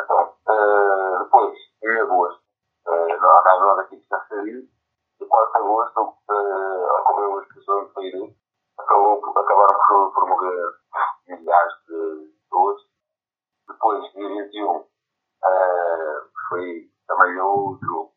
Então, 0.00 0.34
eh, 0.48 1.18
depois, 1.24 1.58
em 1.82 2.00
agosto, 2.00 2.42
eh, 2.86 3.16
nós 3.16 3.60
nós 3.60 3.78
aqui 3.80 3.96
que 3.96 4.02
está 4.02 4.24
saindo, 4.28 4.68
4 5.26 5.52
de 5.52 5.58
agosto, 5.58 6.00
uh, 6.00 7.00
ocorreu 7.00 7.38
as 7.38 7.48
pessoas 7.48 7.88
de 7.88 7.94
Beirute, 7.94 8.36
acabou, 8.78 9.22
acabaram 9.30 9.78
por, 9.86 10.12
por 10.14 10.28
morrer 10.28 10.72
milhares 11.26 11.74
de 11.86 12.32
pessoas. 12.42 12.80
Depois, 13.68 14.12
dia 14.12 14.28
21, 14.28 14.76
uh, 14.76 14.86
foi 16.48 16.90
também 17.06 17.38
outro 17.40 18.12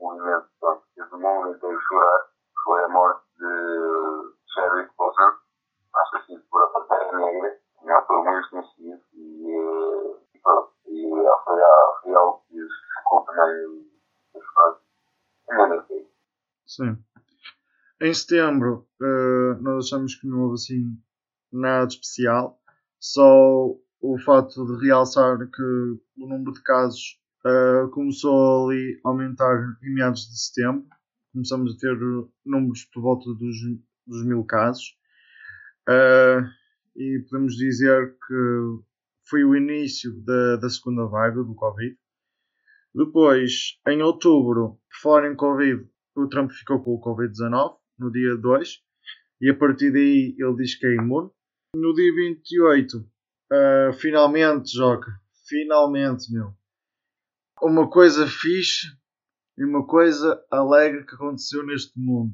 movimento 0.00 0.48
pronto, 0.60 0.82
que 0.86 1.00
fez 1.00 1.12
o 1.12 1.18
mundo 1.18 1.54
inteiro 1.54 1.80
chorar, 1.80 2.26
foi 2.64 2.84
a 2.84 2.88
morte 2.88 3.24
de 3.38 4.34
Chadwick 4.54 4.94
Boseman, 4.96 5.36
assassino 5.94 6.42
por 6.50 6.62
a 6.62 6.68
Pantera 6.68 7.12
Negra, 7.18 7.58
um 7.82 7.96
ator 7.96 8.24
muito 8.24 8.50
conhecido 8.50 9.02
e, 9.12 9.58
uh, 9.58 10.20
e 10.34 10.38
pronto, 10.40 10.72
e 10.86 11.10
foi, 11.44 11.60
foi 12.02 12.14
algo 12.14 12.42
que 12.48 12.58
ficou 12.98 13.24
também 13.24 13.90
nos 14.34 14.46
fãs. 14.54 14.86
Sim. 16.66 16.98
Em 18.00 18.05
setembro, 18.16 18.86
uh, 19.00 19.62
nós 19.62 19.86
achamos 19.86 20.14
que 20.14 20.26
não 20.26 20.42
houve 20.42 20.54
assim 20.54 20.96
nada 21.52 21.86
de 21.86 21.94
especial, 21.94 22.60
só 22.98 23.74
o 24.00 24.18
fato 24.24 24.64
de 24.66 24.86
realçar 24.86 25.38
que 25.50 25.62
o 25.62 26.26
número 26.26 26.52
de 26.52 26.62
casos 26.62 27.20
uh, 27.44 27.88
começou 27.90 28.68
ali 28.68 29.00
a 29.04 29.08
aumentar 29.08 29.76
em 29.82 29.94
meados 29.94 30.28
de 30.28 30.38
setembro. 30.38 30.86
Começamos 31.32 31.74
a 31.74 31.78
ter 31.78 31.96
números 32.44 32.84
por 32.92 33.02
volta 33.02 33.32
dos, 33.34 33.56
dos 34.06 34.24
mil 34.24 34.44
casos. 34.44 34.96
Uh, 35.88 36.46
e 36.96 37.24
podemos 37.28 37.56
dizer 37.56 38.16
que 38.26 38.80
foi 39.28 39.44
o 39.44 39.54
início 39.54 40.12
da, 40.24 40.56
da 40.56 40.70
segunda 40.70 41.06
vaga 41.06 41.42
do 41.42 41.54
Covid. 41.54 41.96
Depois, 42.94 43.78
em 43.86 44.02
outubro, 44.02 44.80
por 44.88 45.00
falar 45.02 45.30
em 45.30 45.36
Covid, 45.36 45.86
o 46.14 46.26
Trump 46.28 46.50
ficou 46.50 46.82
com 46.82 46.94
o 46.94 47.00
Covid-19 47.00 47.76
no 47.98 48.10
dia 48.10 48.36
2 48.36 48.86
e 49.40 49.50
a 49.50 49.54
partir 49.54 49.92
daí 49.92 50.34
ele 50.38 50.56
diz 50.56 50.74
que 50.74 50.86
é 50.86 50.94
imune. 50.94 51.30
No 51.74 51.92
dia 51.94 52.12
28, 52.14 52.98
uh, 52.98 53.92
finalmente, 53.94 54.74
Joca, 54.74 55.10
finalmente, 55.46 56.32
meu, 56.32 56.54
uma 57.60 57.88
coisa 57.88 58.26
fixe 58.26 58.88
e 59.58 59.64
uma 59.64 59.86
coisa 59.86 60.42
alegre 60.50 61.04
que 61.04 61.14
aconteceu 61.14 61.64
neste 61.64 61.98
mundo, 61.98 62.32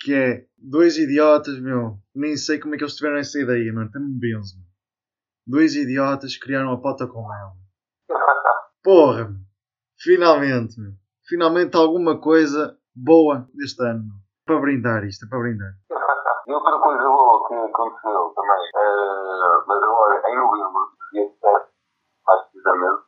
que 0.00 0.14
é 0.14 0.46
dois 0.56 0.96
idiotas, 0.96 1.58
meu, 1.60 1.98
nem 2.14 2.36
sei 2.36 2.58
como 2.58 2.74
é 2.74 2.78
que 2.78 2.84
eles 2.84 2.94
tiveram 2.94 3.18
essa 3.18 3.40
ideia, 3.40 3.72
mano, 3.72 3.90
me 3.94 4.18
benzo. 4.18 4.56
Dois 5.46 5.74
idiotas 5.74 6.36
criaram 6.36 6.72
a 6.72 6.80
pota 6.80 7.06
com 7.06 7.32
ela. 7.32 7.56
Porra, 8.82 9.34
finalmente, 9.98 10.78
meu. 10.78 10.92
finalmente 11.26 11.74
alguma 11.76 12.20
coisa 12.20 12.78
boa 12.94 13.48
deste 13.54 13.82
ano. 13.82 14.27
Para 14.48 14.60
brindar 14.60 15.04
isto, 15.04 15.26
é 15.26 15.28
para 15.28 15.40
brindar. 15.40 15.74
E 16.46 16.52
outra 16.54 16.78
coisa 16.78 17.02
boa 17.02 17.46
que 17.46 17.54
aconteceu 17.54 18.32
também, 18.34 18.70
uh, 18.76 19.62
mas 19.66 19.82
agora 19.82 20.22
em 20.26 20.36
novembro, 20.38 20.88
dia 21.12 21.28
7, 21.38 21.68
mais 22.26 22.42
precisamente, 22.44 23.02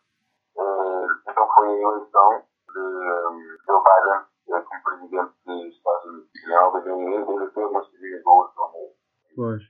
uh, 0.59 1.07
então 1.27 1.49
foi 1.55 1.69
a 1.69 1.81
eleição 1.81 2.43
de 2.75 2.79
um, 2.79 3.57
Joe 3.67 3.81
Biden 3.81 4.21
uh, 4.49 4.65
como 4.69 4.83
presidente 4.83 5.33
dos 5.47 5.75
Estados 5.75 6.05
Unidos. 6.05 6.31
Ele 6.35 7.51
teve 7.53 7.67
umas 7.67 7.89
coisinhas 7.89 8.23
boas 8.23 8.51
também. 8.55 8.89
Pois. 9.35 9.63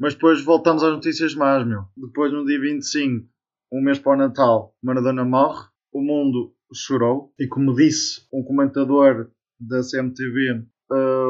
Mas 0.00 0.14
depois 0.14 0.44
voltamos 0.44 0.82
às 0.82 0.90
notícias 0.90 1.36
más, 1.36 1.64
meu. 1.64 1.82
Depois, 1.96 2.32
no 2.32 2.44
dia 2.44 2.60
25, 2.60 3.28
um 3.72 3.80
mês 3.80 4.00
para 4.00 4.14
o 4.14 4.16
Natal, 4.16 4.74
Maradona 4.82 5.24
morre, 5.24 5.68
o 5.92 6.00
mundo 6.00 6.52
chorou. 6.74 7.32
E 7.38 7.46
como 7.46 7.76
disse 7.76 8.26
um 8.34 8.42
comentador 8.42 9.30
da 9.60 9.82
CMTV, 9.82 10.66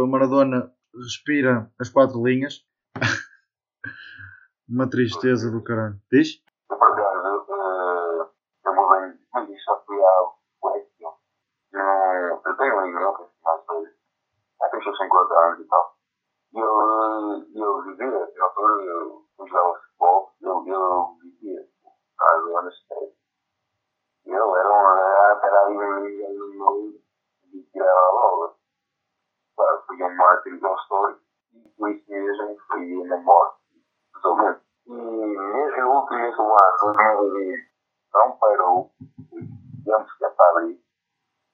Maradona 0.06 0.72
respira 0.94 1.70
as 1.78 1.88
quatro 1.88 2.24
linhas. 2.24 2.64
Uma 4.68 4.88
tristeza 4.88 5.50
do 5.50 5.62
caralho. 5.62 6.00
Diz? 6.10 6.42
Eu, 6.70 6.76
por 6.76 6.92
acaso, 6.92 7.46
uh, 7.48 8.30
eu 8.64 8.74
mudei, 8.74 9.18
mas 9.32 9.48
isto 9.50 9.64
já 9.64 9.76
fui 9.86 10.02
há 10.02 10.32
Suécia. 10.60 11.08
Eu 12.44 12.56
tenho 12.56 12.76
um 12.76 12.86
irmão 12.86 13.14
que 13.16 13.22
é 13.22 13.26
mais 13.44 13.66
velho. 13.66 13.94
Já 14.60 14.68
tem 14.68 14.82
seus 14.82 14.98
50 14.98 15.34
anos 15.34 15.60
e 15.60 15.68
tal. 15.68 15.96
E 16.52 16.58
eu, 16.58 17.46
eu 17.54 17.82
vivia, 17.82 18.32
na 18.36 18.44
altura, 18.44 18.84
eu 18.84 19.26
jogava 19.38 19.78
futebol, 19.78 20.32
eu, 20.40 20.66
eu 20.66 21.16
vivia, 21.22 21.68
caso 22.18 22.48
eu 22.48 22.58
anestésio. 22.58 23.16
E 24.26 24.30
ele 24.30 24.36
era 24.36 24.68
um, 24.68 25.44
era 25.44 25.60
ali 25.66 25.74
no 25.74 26.48
meio 26.48 27.00
de 27.44 27.62
tirar 27.70 27.92
a 27.92 28.12
bola. 28.12 28.56
Claro, 29.56 29.82
foi 29.86 30.02
um 30.02 30.16
marketing 30.16 30.56
histórico 30.56 31.20
e 31.52 31.68
por 31.76 31.90
isso 31.90 32.10
mesmo 32.10 32.58
foi 32.66 33.04
na 33.06 33.16
morte, 33.18 33.60
totalmente. 34.14 34.60
E 34.86 34.92
nesse 34.92 35.80
último 35.82 36.56
ano, 36.56 36.92
2020, 36.94 37.70
não 38.14 38.36
parou, 38.38 38.90
tivemos 39.30 40.12
que 40.12 40.28
para 40.28 40.50
abrir. 40.50 40.82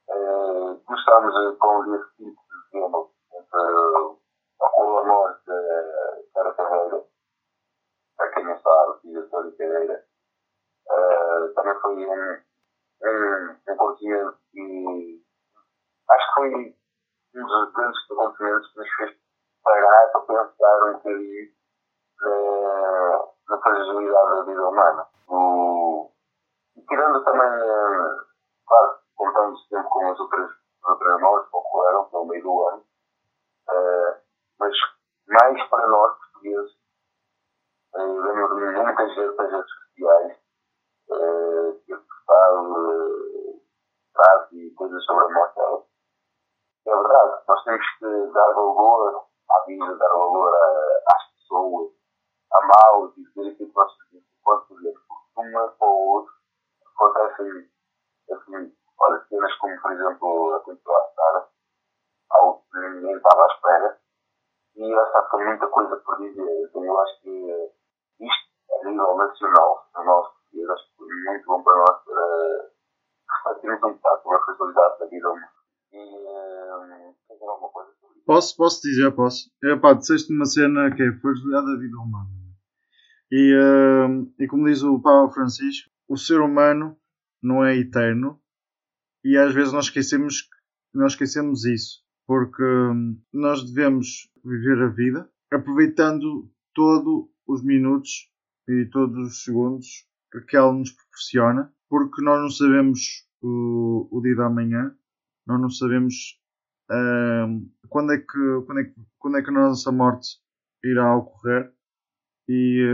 Uh, 0.08 0.80
começámos 0.84 1.58
com 1.58 1.78
o 1.78 1.84
dia 1.84 2.04
seguinte 2.16 2.40
de 2.40 2.72
dezembro, 2.72 3.10
entre 3.32 4.22
com 4.58 4.98
a 4.98 5.04
morte 5.04 5.46
da 5.46 6.22
Sara 6.32 6.54
Carreira, 6.54 7.04
para 8.16 8.30
quem 8.32 8.44
não 8.44 8.58
sabe, 8.60 9.00
diretor 9.04 9.50
de 9.50 9.56
Carreira, 9.56 10.04
foi 11.92 12.06
um, 12.06 12.42
um, 13.02 13.56
um 13.68 13.76
continente 13.76 14.38
que 14.50 15.22
acho 16.10 16.26
que 16.26 16.34
foi 16.34 16.76
um 17.34 17.46
dos 17.46 17.72
grandes 17.72 18.10
acontecimentos 18.10 18.72
que 18.72 18.78
nos 18.78 18.94
fez 18.94 19.16
parar 19.62 20.08
para 20.08 20.20
pensar 20.22 20.84
um 20.84 20.92
bocadinho 20.94 21.52
na, 23.48 23.58
fragilidade 23.58 24.30
da 24.30 24.42
vida 24.42 24.68
humana. 24.68 25.06
O, 25.28 26.10
e 26.76 26.82
tirando 26.82 27.24
também, 27.24 27.40
uh, 27.42 28.26
claro, 28.66 28.98
contando 29.14 29.58
sempre 29.68 29.88
com 29.88 30.10
as 30.10 30.20
outras 30.20 31.20
mortes 31.20 31.50
que 31.50 31.56
ocorreram 31.56 32.04
pelo 32.06 32.26
meio 32.26 32.42
do 32.42 32.68
ano, 32.68 32.84
uh, 33.68 34.20
mas 34.58 34.74
mais 35.28 35.68
para 35.68 35.86
nós 35.86 36.18
portugueses, 36.18 36.72
uh, 37.94 38.20
lembro-me 38.20 38.82
muitas 38.82 39.14
vezes 39.14 39.36
das 39.36 39.50
redes 39.50 39.70
sociais, 39.70 40.38
uh, 41.10 41.82
que 41.86 41.94
postado 42.22 43.60
frases 44.12 44.52
e 44.52 44.70
coisas 44.74 45.04
sobre 45.04 45.24
a 45.24 45.34
morte 45.34 45.56
dela. 45.56 45.84
É 46.86 46.96
verdade, 46.96 47.42
nós 47.46 47.64
temos 47.64 47.86
que 47.98 48.32
dar 48.32 48.52
valor 48.54 49.26
à 49.50 49.64
vida, 49.66 49.96
dar 49.96 50.08
valor 50.08 50.54
a, 50.54 51.14
às 51.14 51.32
pessoas, 51.32 51.92
amá-los 52.52 53.16
e 53.16 53.24
dizer 53.24 53.52
aquilo 53.52 53.70
que 53.70 53.76
nós 53.76 53.92
fazemos 53.96 54.26
enquanto 54.38 54.68
podemos, 54.68 55.00
porque 55.06 55.48
uma 55.48 55.74
ou 55.80 56.08
outra 56.08 56.32
acontecem 56.94 57.70
assim, 58.30 58.76
olha, 59.00 59.24
cenas 59.28 59.54
como, 59.58 59.80
por 59.80 59.92
exemplo, 59.92 60.54
aconteceu 60.54 60.96
à 60.96 61.12
Sara, 61.14 61.48
algo 62.30 62.64
que 62.70 62.78
ninguém 62.78 63.16
estava 63.16 63.42
à 63.42 63.46
espera, 63.46 64.00
e 64.74 64.94
lá 64.94 65.04
está 65.04 65.22
com 65.22 65.38
muita 65.38 65.66
coisa 65.68 65.96
por 65.96 66.18
dizer. 66.18 66.64
Então, 66.64 66.84
eu 66.84 67.00
acho 67.00 67.20
que 67.20 67.72
isto, 68.20 68.50
a 68.80 68.88
nível 68.88 69.16
nacional, 69.16 69.86
a 69.94 70.04
nós 70.04 70.28
portugueses, 70.28 70.70
acho 70.70 70.90
que 70.90 70.96
foi 70.96 71.06
muito 71.06 71.46
bom 71.46 71.62
para 71.62 71.76
nós 71.78 72.04
para 72.04 72.70
refletirmos 73.32 73.82
um 73.82 73.98
a 74.62 74.96
fragilidade 74.96 74.98
da 74.98 75.06
vida. 75.06 75.28
E 75.92 75.98
um, 75.98 77.10
isso. 77.10 78.24
Posso, 78.24 78.56
posso 78.56 78.80
dizer, 78.82 79.10
posso. 79.12 79.50
É 79.64 79.76
pá, 79.76 79.92
disseste 79.92 80.32
uma 80.32 80.46
cena 80.46 80.94
que 80.94 81.02
é 81.02 81.12
fragilidade 81.20 81.66
da 81.66 81.78
vida 81.78 81.98
humana. 81.98 82.30
E, 83.30 83.54
uh, 83.54 84.32
e 84.38 84.46
como 84.46 84.66
diz 84.66 84.82
o 84.82 85.00
Papa 85.00 85.32
Francisco, 85.32 85.90
o 86.08 86.16
ser 86.16 86.40
humano 86.40 86.96
não 87.42 87.64
é 87.64 87.76
eterno 87.76 88.40
e 89.24 89.36
às 89.36 89.54
vezes 89.54 89.72
nós 89.72 89.86
esquecemos, 89.86 90.48
nós 90.94 91.12
esquecemos 91.12 91.64
isso. 91.64 92.02
Porque 92.26 92.62
hum, 92.62 93.20
nós 93.32 93.64
devemos 93.64 94.30
viver 94.44 94.82
a 94.82 94.88
vida 94.88 95.30
aproveitando 95.50 96.50
todos 96.74 97.28
os 97.46 97.64
minutos 97.64 98.30
e 98.68 98.86
todos 98.86 99.28
os 99.28 99.44
segundos 99.44 100.06
que 100.48 100.56
ela 100.56 100.72
nos 100.72 100.90
proporciona, 100.92 101.72
porque 101.88 102.22
nós 102.22 102.40
não 102.40 102.48
sabemos 102.48 103.26
o, 103.42 104.08
o 104.10 104.20
dia 104.22 104.36
da 104.36 104.48
manhã, 104.50 104.94
nós 105.46 105.60
não 105.60 105.68
sabemos 105.70 106.40
quando, 107.88 108.12
é 108.12 108.18
que, 108.18 108.62
quando, 108.66 108.80
é 108.80 108.84
que, 108.84 108.94
quando 109.18 109.38
é 109.38 109.42
que 109.42 109.48
a 109.50 109.52
nossa 109.52 109.90
morte 109.92 110.38
irá 110.84 111.16
ocorrer 111.16 111.72
e 112.48 112.84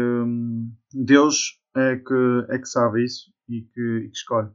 Deus 0.93 1.61
é 1.77 1.97
que, 1.97 2.47
é 2.51 2.59
que 2.59 2.67
sabe 2.67 3.05
isso 3.05 3.33
e 3.49 3.63
que, 3.63 3.81
e 3.81 4.09
que 4.09 4.17
escolhe. 4.17 4.51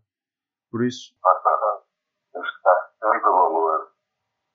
Por 0.71 0.83
isso, 0.85 1.15
Lá 1.23 1.31
está, 1.37 1.49
nós 1.51 1.83
temos 2.31 2.49
que 2.49 2.63
dar 2.63 2.91
sempre 2.99 3.29
valor, 3.29 3.91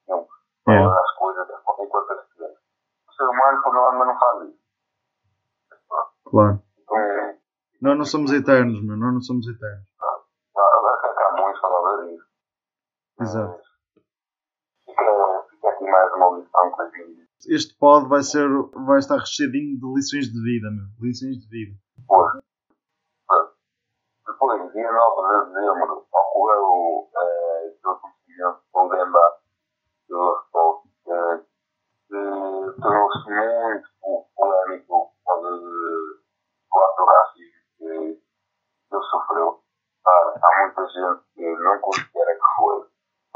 sempre, 0.07 0.35
É. 0.69 0.79
valor 0.79 0.99
às 0.99 1.17
coisas 1.19 1.49
enquanto 1.81 2.11
as 2.13 2.29
fizemos. 2.33 2.59
O 3.09 3.13
ser 3.13 3.25
humano, 3.25 3.63
por 3.63 3.75
norma, 3.75 4.05
não 4.07 4.19
faz 4.19 4.49
isso. 4.49 4.59
Claro. 6.25 6.63
Então, 6.81 6.97
Nós 7.81 7.99
não 7.99 8.05
somos 8.05 8.33
eternos, 8.33 8.83
meu. 8.85 8.97
Nós 8.97 9.15
não 9.15 9.21
somos 9.21 9.47
eternos. 9.47 9.87
agora 10.57 11.01
que 11.01 11.23
há 11.23 11.33
muitos 11.43 11.59
a 11.59 11.69
falar 11.69 12.07
disso. 12.07 12.27
Exato. 13.21 13.61
Fica 14.87 15.69
aqui 15.69 15.85
mais 15.91 16.13
uma 16.15 16.39
lição 16.39 16.73
a 16.83 16.89
gente. 16.91 17.29
Este 17.49 17.77
pod 17.79 18.09
vai, 18.09 18.23
ser, 18.23 18.49
vai 18.87 18.99
estar 18.99 19.17
recheadinho 19.19 19.79
de 19.79 19.87
lições 19.95 20.27
de 20.33 20.43
vida, 20.43 20.69
meu. 20.71 20.87
Lições 21.01 21.39
de 21.39 21.49
vida. 21.49 21.77
Depois, 21.97 22.33
depois 24.27 24.73
dia 24.73 24.93
9 24.93 25.47
de 25.47 25.55
dezembro, 25.55 26.07
ocorreu 26.13 27.09
eh, 27.17 27.69
aquele 27.69 27.93
acontecimento 27.95 28.61
com 28.73 28.87
o 28.87 28.89
Demba, 28.91 29.39
do 30.09 30.39
eh, 31.07 31.45
que 32.09 32.81
tornou-se 32.81 33.31
muito 33.31 33.89
po- 34.01 34.29
polémico 34.37 35.13
por 35.25 35.25
causa 35.25 35.51
do 35.51 36.79
ato 36.79 37.05
racismo 37.05 37.63
que 37.79 38.23
que 38.89 38.95
ele 38.97 39.05
sofreu. 39.11 39.61
Há 40.07 40.63
muita 40.65 40.87
gente 40.89 41.23
que 41.35 41.57
não 41.63 41.79
considera 41.81 42.35
que 42.35 42.41
foi, 42.57 42.88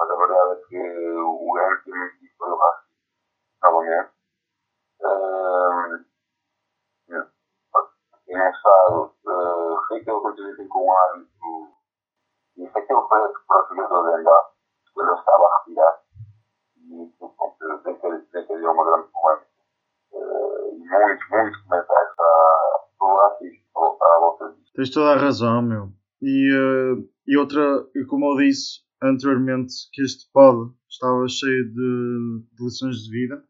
mas 0.02 0.10
a 0.10 0.16
verdade 0.16 0.52
é 0.52 0.64
que 0.66 0.78
o 1.20 1.52
grande 1.52 1.84
tema 1.84 2.04
aqui 2.06 2.28
foi 2.36 2.50
o 2.50 2.56
racismo, 2.56 2.96
novamente. 3.62 4.10
Quem 8.26 8.36
não 8.38 8.52
sabe, 8.54 9.12
foi 9.22 9.98
aquele 10.00 10.16
acontecimento 10.16 10.68
com 10.68 10.86
um 10.86 10.92
árbitro 10.92 11.68
e 12.56 12.68
foi 12.68 12.82
aquele 12.82 13.00
preço 13.02 13.46
para 13.46 13.62
o 13.62 13.68
jogador 13.68 14.02
de 14.02 14.20
andar 14.20 14.50
quando 14.94 15.08
ele 15.10 15.18
estava 15.18 15.44
a 15.44 15.58
retirar 15.58 16.02
e 16.76 17.12
pronto, 17.18 18.22
desencadeou 18.32 18.72
uma 18.74 18.84
grande 18.84 19.08
polémica. 19.12 19.46
Eh, 20.14 20.74
E 20.74 20.88
muitos, 20.88 21.28
muitos 21.30 21.62
comentários 21.62 22.12
do 22.98 23.16
racismo 23.16 23.98
à 24.00 24.18
volta 24.18 24.50
disso. 24.50 24.72
Tens 24.74 24.90
toda 24.90 25.12
a 25.12 25.16
razão, 25.16 25.62
meu. 25.62 25.88
E, 26.20 26.50
eh, 26.52 27.08
e 27.26 27.38
outra, 27.38 27.60
e 27.94 28.04
como 28.06 28.32
eu 28.32 28.36
disse 28.38 28.80
anteriormente, 29.02 29.74
que 29.92 30.02
este 30.02 30.30
pod 30.32 30.72
estava 30.88 31.26
cheio 31.28 31.68
de, 31.68 32.44
de 32.52 32.64
lições 32.64 33.04
de 33.04 33.10
vida. 33.10 33.42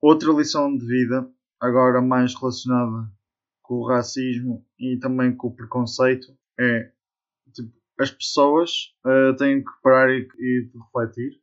Outra 0.00 0.32
lição 0.32 0.76
de 0.76 0.84
vida, 0.86 1.28
agora 1.60 2.02
mais 2.02 2.34
relacionada 2.34 3.10
com 3.62 3.76
o 3.76 3.88
racismo 3.88 4.64
e 4.78 4.98
também 4.98 5.34
com 5.34 5.48
o 5.48 5.56
preconceito, 5.56 6.26
é 6.60 6.92
tipo, 7.54 7.72
as 7.98 8.10
pessoas 8.10 8.94
eh, 9.06 9.32
têm 9.38 9.64
que 9.64 9.70
parar 9.82 10.10
e, 10.10 10.28
e 10.38 10.70
refletir, 10.74 11.40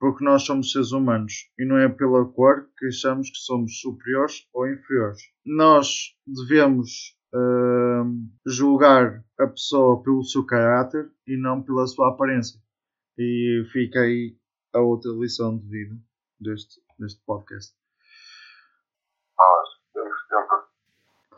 porque 0.00 0.24
nós 0.24 0.42
somos 0.42 0.72
seres 0.72 0.90
humanos 0.90 1.48
e 1.56 1.64
não 1.64 1.78
é 1.78 1.88
pela 1.88 2.24
cor 2.24 2.68
que 2.76 2.86
achamos 2.86 3.30
que 3.30 3.38
somos 3.38 3.80
superiores 3.80 4.48
ou 4.52 4.68
inferiores. 4.68 5.22
Nós 5.46 6.16
devemos 6.26 7.16
hum, 7.32 8.28
julgar 8.44 9.24
a 9.38 9.46
pessoa 9.46 10.02
pelo 10.02 10.24
seu 10.24 10.44
caráter 10.44 11.08
e 11.24 11.36
não 11.36 11.62
pela 11.62 11.86
sua 11.86 12.08
aparência. 12.08 12.60
E 13.18 13.62
fica 13.72 14.00
aí 14.00 14.34
a 14.74 14.80
outra 14.80 15.10
lição 15.12 15.58
de 15.58 15.68
vida 15.68 15.94
deste, 16.40 16.80
deste 16.98 17.22
podcast. 17.26 17.76
Nós 19.38 19.68
temos 19.92 20.16
sempre 20.28 20.56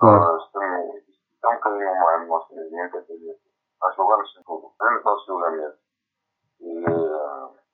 Nós 0.00 0.52
também, 0.52 0.98
isto 0.98 1.44
é 1.44 1.48
um 1.48 1.54
bocadinho 1.54 1.92
humano, 1.92 2.26
nós 2.28 2.48
temos 2.48 2.70
muita 2.70 3.02
coisa. 3.02 3.38
Nós 3.82 3.96
julgamos 3.96 4.32
tudo, 4.46 4.74
fazemos 4.78 5.00
o 5.00 5.04
nosso 5.04 5.26
julgamento. 5.26 5.78
E, 6.60 6.84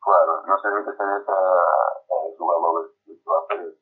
claro, 0.00 0.46
nós 0.46 0.62
temos 0.62 0.84
muita 0.84 0.92
tendência 0.96 1.34
a, 1.34 1.36
a 1.36 2.34
julgar 2.38 2.56
logo 2.56 2.78
as 2.78 2.90
pessoas 3.04 3.44
à 3.44 3.46
parede. 3.48 3.78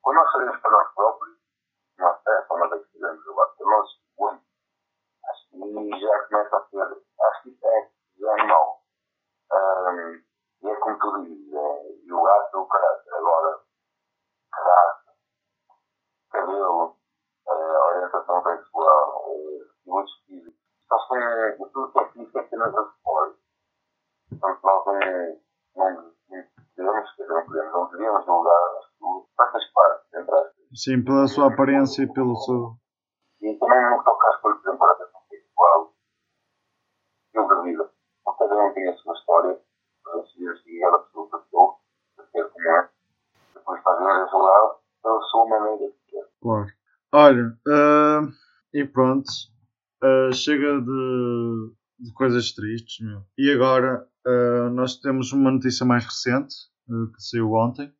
Quando 0.00 0.16
nós 0.16 0.32
saímos 0.32 0.60
para 0.60 0.70
nós 0.70 0.94
próprios, 0.94 1.38
nós, 1.98 2.26
é 2.28 2.42
só 2.46 2.56
nós 2.56 2.72
é 2.72 2.78
que 2.78 2.92
fizemos 2.92 3.24
julgar, 3.24 3.46
porque 3.48 3.64
nós, 3.64 3.88
bom, 4.16 4.40
acho 5.28 5.50
que 5.50 6.00
já 6.00 6.26
começa 6.28 6.56
a 6.56 6.68
ser, 6.68 7.04
acho 7.20 7.42
que 7.42 7.58
é, 7.66 7.90
já 8.18 8.38
é 8.38 8.46
mau. 8.46 8.79
Ahm, 9.90 10.22
e 10.62 10.68
é 10.68 10.76
como 10.76 10.98
tu 10.98 11.22
dizes, 11.24 11.52
é 11.52 12.06
julgar 12.06 12.50
pelo 12.50 12.66
caráter. 12.66 13.14
Agora, 13.14 13.60
caráter, 14.52 15.12
cabelo, 16.30 16.96
eh, 17.48 17.78
orientação 17.94 18.42
sexual, 18.42 19.24
muitos 19.86 20.14
físicos. 20.26 20.60
Só 20.86 20.98
são 21.06 21.68
tudo 21.72 21.92
que 21.92 21.98
é 21.98 22.08
físico 22.12 22.38
é 22.38 22.40
apenas 22.42 22.74
acessório. 22.76 23.36
Portanto, 24.28 24.60
nós 24.62 24.86
não, 24.86 25.94
não, 25.96 26.10
dizer, 26.30 27.26
não 27.28 27.46
podemos, 27.46 27.72
não 27.72 27.90
devíamos 27.90 28.24
julgar 28.24 28.76
as 28.78 28.86
pessoas, 28.92 29.24
essas 29.40 29.72
partes, 29.72 30.14
entre 30.14 30.34
aspas. 30.34 30.64
Sim, 30.74 31.04
pela 31.04 31.26
sua 31.26 31.52
aparência 31.52 32.02
e 32.02 32.12
pelo 32.12 32.36
seu. 32.36 32.76
E 33.40 33.58
também 33.58 33.90
no 33.90 33.98
que 33.98 34.04
toca 34.04 34.28
às 34.28 34.40
coisas, 34.40 34.62
por 34.62 34.68
exemplo, 34.68 34.84
a 34.84 34.92
orientação 34.92 35.20
sexual, 35.28 35.94
eu 37.34 37.48
da 37.48 37.62
vida. 37.62 37.90
Porque 38.24 38.44
cada 38.44 38.62
um 38.62 38.72
tem 38.74 38.88
a 38.88 38.96
sua 38.96 39.14
história, 39.14 39.60
decidir 40.16 40.56
seguir 40.58 40.84
a 40.84 41.04
eu 41.14 41.28
sou, 41.50 41.80
é. 42.34 42.88
Depois 43.54 43.78
estás 43.78 43.98
a 43.98 44.04
ver 44.04 44.30
julgar 44.30 44.76
pela 45.02 45.20
sua 45.22 45.48
maneira. 45.48 45.92
Claro. 46.40 46.66
Olha, 47.12 47.58
ah, 47.68 48.20
e 48.72 48.84
pronto. 48.84 49.30
Ah, 50.02 50.30
chega 50.32 50.80
de, 50.80 51.72
de 51.98 52.12
coisas 52.14 52.52
tristes, 52.52 53.04
meu. 53.06 53.22
E 53.36 53.50
agora 53.52 54.08
ah, 54.26 54.70
nós 54.70 54.96
temos 54.96 55.32
uma 55.32 55.50
notícia 55.50 55.84
mais 55.84 56.04
recente, 56.04 56.54
que 56.86 57.22
saiu 57.22 57.52
ontem. 57.52 57.92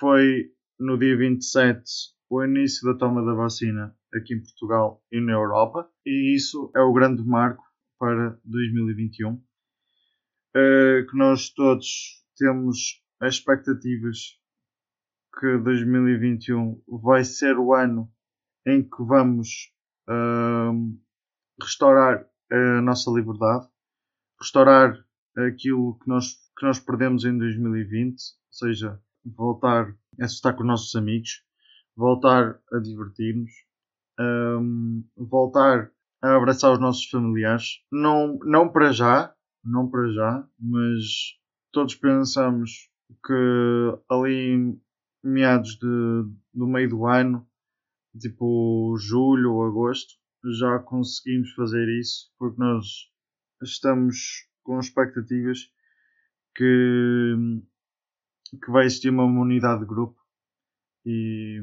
Foi 0.00 0.50
no 0.78 0.98
dia 0.98 1.16
27 1.16 1.82
o 2.28 2.42
início 2.42 2.90
da 2.90 2.98
toma 2.98 3.24
da 3.24 3.32
vacina 3.32 3.94
aqui 4.12 4.34
em 4.34 4.40
Portugal 4.40 5.02
e 5.12 5.20
na 5.20 5.32
Europa. 5.32 5.88
E 6.04 6.34
isso 6.34 6.70
é 6.74 6.80
o 6.80 6.92
grande 6.92 7.22
marco 7.24 7.62
para 7.98 8.38
2021. 8.44 9.40
Ah, 10.54 11.06
que 11.10 11.16
nós 11.16 11.50
todos 11.50 12.24
temos 12.36 13.02
as 13.20 13.34
expectativas 13.34 14.38
que 15.38 15.58
2021 15.58 16.82
vai 16.86 17.24
ser 17.24 17.58
o 17.58 17.74
ano 17.74 18.10
em 18.66 18.82
que 18.82 19.02
vamos 19.02 19.72
ahm, 20.08 20.96
restaurar 21.60 22.26
a 22.50 22.80
nossa 22.80 23.10
liberdade, 23.10 23.66
restaurar 24.40 25.04
aquilo 25.36 25.98
que 25.98 26.08
nós, 26.08 26.34
que 26.56 26.64
nós 26.64 26.78
perdemos 26.78 27.24
em 27.24 27.36
2020, 27.36 28.12
ou 28.12 28.16
seja, 28.50 29.00
voltar 29.24 29.94
a 30.20 30.24
estar 30.24 30.52
com 30.52 30.60
os 30.60 30.66
nossos 30.66 30.94
amigos, 30.94 31.42
voltar 31.96 32.60
a 32.72 32.78
divertir-nos, 32.78 33.50
ahm, 34.18 35.02
voltar 35.16 35.90
a 36.22 36.36
abraçar 36.36 36.72
os 36.72 36.80
nossos 36.80 37.08
familiares. 37.10 37.80
Não, 37.90 38.38
não 38.44 38.68
para 38.68 38.92
já, 38.92 39.34
não 39.64 39.88
para 39.88 40.12
já, 40.12 40.48
mas 40.58 41.38
todos 41.72 41.94
pensamos 41.94 42.90
que 43.24 43.98
ali 44.08 44.78
meados 45.22 45.76
de, 45.76 45.86
do 46.52 46.66
meio 46.66 46.88
do 46.88 47.06
ano, 47.06 47.46
tipo 48.18 48.96
julho 48.98 49.54
ou 49.54 49.66
agosto, 49.66 50.14
já 50.58 50.78
conseguimos 50.78 51.52
fazer 51.54 51.88
isso 51.98 52.30
porque 52.38 52.60
nós 52.60 53.10
estamos 53.62 54.46
com 54.62 54.78
expectativas 54.78 55.70
que, 56.54 57.34
que 58.62 58.70
vai 58.70 58.84
existir 58.84 59.10
uma 59.10 59.24
imunidade 59.24 59.80
de 59.80 59.86
grupo 59.86 60.20
e, 61.04 61.60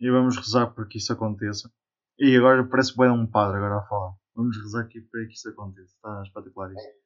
e 0.00 0.10
vamos 0.10 0.36
rezar 0.36 0.68
para 0.68 0.86
que 0.86 0.98
isso 0.98 1.12
aconteça. 1.12 1.72
E 2.18 2.36
agora 2.36 2.64
parece 2.64 2.96
bem 2.96 3.10
um 3.10 3.26
padre 3.26 3.56
agora 3.56 3.78
a 3.78 3.86
falar. 3.88 4.14
Vamos 4.34 4.56
rezar 4.56 4.82
aqui 4.82 5.00
para 5.00 5.26
que 5.26 5.32
isso 5.32 5.48
aconteça. 5.48 5.94
Está 5.96 6.22
espetacular 6.22 6.72
isso. 6.72 7.03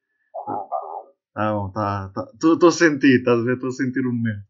Ah, 1.34 1.52
bom, 1.52 1.70
tá. 1.70 2.10
Estou 2.34 2.68
a 2.68 2.72
sentir, 2.72 3.18
estás 3.18 3.38
a 3.38 3.44
ver? 3.44 3.54
Estou 3.54 3.68
a 3.68 3.72
sentir 3.72 4.00
o 4.00 4.12
momento. 4.12 4.44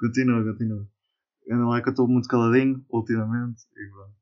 Continua, 0.00 0.42
continua. 0.42 0.86
Ainda 1.50 1.66
lá 1.66 1.82
que 1.82 1.88
eu 1.88 1.90
estou 1.90 2.08
muito 2.08 2.28
caladinho 2.28 2.82
ultimamente. 2.88 3.60
E 3.76 3.90
pronto. 3.90 4.14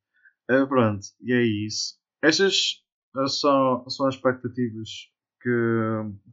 É, 0.50 0.66
pronto, 0.66 1.06
e 1.20 1.32
é 1.32 1.42
isso. 1.42 1.94
Estas 2.22 2.82
são, 3.28 3.88
são 3.88 4.08
as 4.08 4.16
expectativas 4.16 4.88
que, 5.40 5.50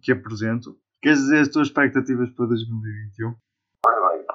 que 0.01 0.11
apresento. 0.11 0.75
Queres 1.01 1.19
dizer 1.19 1.41
as 1.41 1.49
tuas 1.49 1.67
expectativas 1.67 2.29
para 2.31 2.47
2021? 2.47 3.35
Ora 3.85 4.09
bem, 4.09 4.25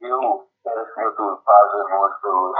eu 0.00 0.48
quero 0.64 0.80
acima 0.80 1.10
de 1.10 1.16
tudo 1.16 1.36
paz, 1.44 1.72
amor, 1.74 2.18
saúde. 2.20 2.58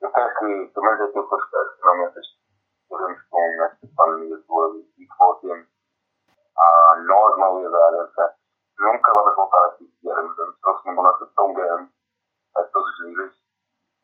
Eu 0.00 0.10
quero 0.12 0.34
que, 0.38 0.72
pelo 0.72 0.86
menos 0.86 1.00
aquilo 1.02 1.28
que 1.28 1.34
eu 1.34 1.38
espero, 1.38 1.76
finalmente 1.76 2.41
estaremos 2.92 3.22
com 3.30 3.64
esta 3.64 3.88
pandemia 3.96 4.38
toda 4.46 4.78
e 4.78 5.06
que 5.06 5.08
voltemos 5.18 5.66
à 6.58 6.96
normalidade, 6.96 7.96
etc. 7.96 8.34
Nunca 8.78 9.12
vamos 9.16 9.36
voltar 9.36 9.64
aqui 9.66 9.86
que 10.00 10.10
éramos 10.10 10.38
antes, 10.38 10.60
trouxe 10.60 10.88
uma 10.88 10.94
mudança 10.94 11.30
tão 11.34 11.54
grande 11.54 11.90
a 12.56 12.62
todos 12.64 12.88
os 12.88 13.06
níveis, 13.06 13.32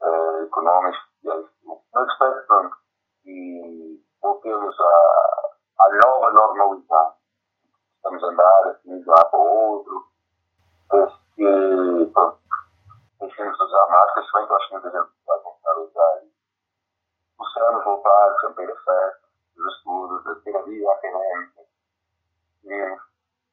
eh, 0.02 0.42
económicos, 0.44 1.00
sociais. 1.12 1.46
Mas 1.94 2.08
espero, 2.08 2.46
pronto, 2.46 2.76
que 3.22 4.04
voltemos 4.22 4.80
à, 4.80 5.84
à 5.84 5.88
nova 6.04 6.32
normalidade. 6.32 7.14
Estamos 7.96 8.24
a 8.24 8.26
andar 8.28 8.68
assim 8.68 9.02
de 9.02 9.10
um 9.10 9.12
lado 9.12 9.30
para 9.30 9.38
o 9.38 9.42
outro, 9.42 10.08
Penso 10.90 11.20
que, 11.36 12.10
pronto, 12.14 12.38
deixemos 13.20 13.58
de 13.58 13.62
usar 13.62 13.86
máscaras, 13.90 14.26
se 14.26 14.32
bem 14.32 14.46
que 14.46 14.52
eu 14.52 14.56
acho 14.56 14.68
que 14.68 14.72
muita 14.72 14.90
gente 14.90 15.10
vai 15.26 15.38
começar 15.40 15.70
a 15.70 15.80
usar. 15.80 16.08
Possamos 18.58 18.58
voltar 18.58 18.58
sempre 18.58 18.62
a 18.62 18.64
ir 18.64 18.70
a 18.70 18.76
festas, 18.76 19.30
os 19.56 19.76
estudos, 19.76 20.26
a 20.26 20.34
ter 20.40 20.56
a 20.56 20.62
vida 20.62 20.92
académica. 20.92 21.62
E 21.62 22.68
tínhamos. 22.68 23.02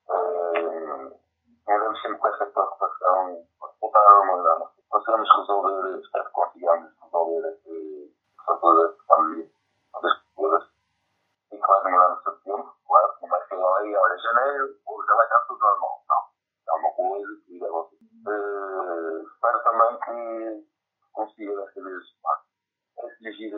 Uh, 0.08 1.20
andamos 1.68 2.02
sempre 2.02 2.18
com 2.18 2.28
essa 2.28 2.46
preocupação 2.46 3.36
de 3.36 3.80
voltar 3.80 4.00
à 4.00 4.26
normalidade. 4.26 4.72
Conseguimos 4.90 5.30
resolver, 5.38 6.00
espero 6.00 6.26
que 6.26 6.32
consigamos 6.32 6.92
resolver 7.02 7.50
esse 7.50 8.16
fator 8.46 8.88
da 8.88 9.16
pandemia, 9.16 9.52
das 10.02 10.22
coisas. 10.36 10.70
E 11.52 11.58
que 11.58 11.68
vai 11.68 11.84
demorar 11.84 12.10
no 12.10 12.22
seu 12.24 12.38
tempo, 12.40 12.76
claro, 12.88 13.14
não 13.22 13.30
vai 13.30 13.48
ser 13.48 13.56
aí, 13.56 13.96
olha, 13.96 14.18
janeiro, 14.18 14.80
ou 14.86 15.06
já 15.06 15.16
vai 15.16 15.26
estar 15.26 15.40
tudo 15.48 15.60
normal. 15.60 16.04
Não. 16.10 16.24
É 16.68 16.80
uma 16.80 16.94
coisa 16.94 17.42
que 17.46 17.58
irá 17.58 17.68
você. 17.70 17.96
Uh, 17.96 19.28
espero 19.28 19.64
também 19.64 20.00
que 20.00 20.68
consiga 21.14 21.56
desta 21.56 21.84
vez 21.84 22.04
atingir 22.98 23.52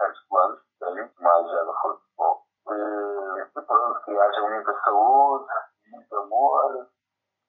certos 0.00 0.22
planos, 0.28 0.60
tenho, 0.78 1.10
mais 1.20 1.50
já 1.50 1.64
da 1.64 1.74
força 1.80 2.00
de 2.00 2.06
futebol. 2.06 2.46
Uh, 2.66 3.66
pronto, 3.66 4.04
que 4.04 4.10
haja 4.18 4.40
muita 4.48 4.80
saúde, 4.82 5.46
muito 5.90 6.16
amor, 6.16 6.88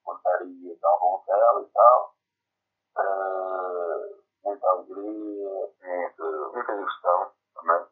montaria 0.06 0.78
tal, 0.82 1.00
bom 1.00 1.24
céu 1.26 1.62
e 1.62 1.72
tal. 1.72 2.16
Uh, 2.98 4.24
muita 4.44 4.68
alegria, 4.68 5.70
muita, 5.82 6.24
muita 6.54 6.76
diversão 6.76 7.32
também. 7.56 7.86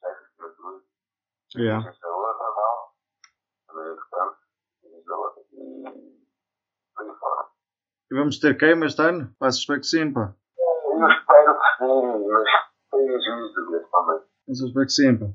Sexo 0.00 0.24
acima 0.24 0.48
de 0.48 0.56
tudo. 0.56 0.84
Yeah. 1.56 1.82
Muita 1.82 2.00
saúde, 2.00 2.38
normal. 2.38 2.94
É. 3.70 4.86
E 4.86 5.04
saúde. 5.04 5.40
Por 6.94 7.04
aí 7.04 7.14
fora. 7.18 7.48
Vamos 8.12 8.38
ter 8.38 8.56
queima 8.58 8.86
este 8.86 9.02
ano? 9.02 9.34
Pá, 9.38 9.48
espero 9.48 9.80
que 9.80 9.86
sim, 9.86 10.12
pá. 10.12 10.34
Eu 10.58 11.08
espero 11.08 11.54
que 11.54 11.68
sim, 11.78 12.28
mas 12.28 12.48
tenho 12.90 13.16
as 13.16 13.24
minhas 13.24 13.54
dúvidas 13.54 13.90
também. 13.90 14.20
Eu 14.48 14.54
só 14.54 14.66
espero 14.66 14.86
que 14.86 14.92
sim, 14.92 15.18
pá. 15.18 15.26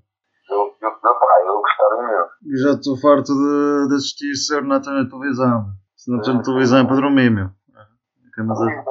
Eu, 0.50 0.58
eu, 0.82 0.89
eu, 0.89 1.00
pá, 1.00 1.41
eu 1.45 1.62
gostava 1.62 1.95
imenso. 2.04 2.32
Eu 2.45 2.58
já 2.58 2.71
estou 2.78 2.98
farto 2.98 3.34
de, 3.34 3.88
de 3.89 3.95
assistir 3.95 4.36
sempre 4.36 4.67
na 4.67 4.80
na 4.80 5.10
televisão. 5.10 5.65
Se 5.95 6.12
não 6.12 6.21
tenho 6.21 6.41
televisão 6.43 6.80
é 6.80 6.86
para 6.86 6.95
dormir, 6.98 7.30
meu. 7.32 7.45
Ok, 7.48 8.43
mas 8.45 8.60
é- 8.62 8.86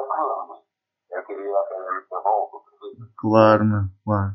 Eu 1.17 1.23
queria 1.25 1.59
até 1.59 1.91
muita 1.93 2.21
volta. 2.21 2.57
Claro, 3.17 3.63
meu, 3.65 3.83
claro. 4.03 4.33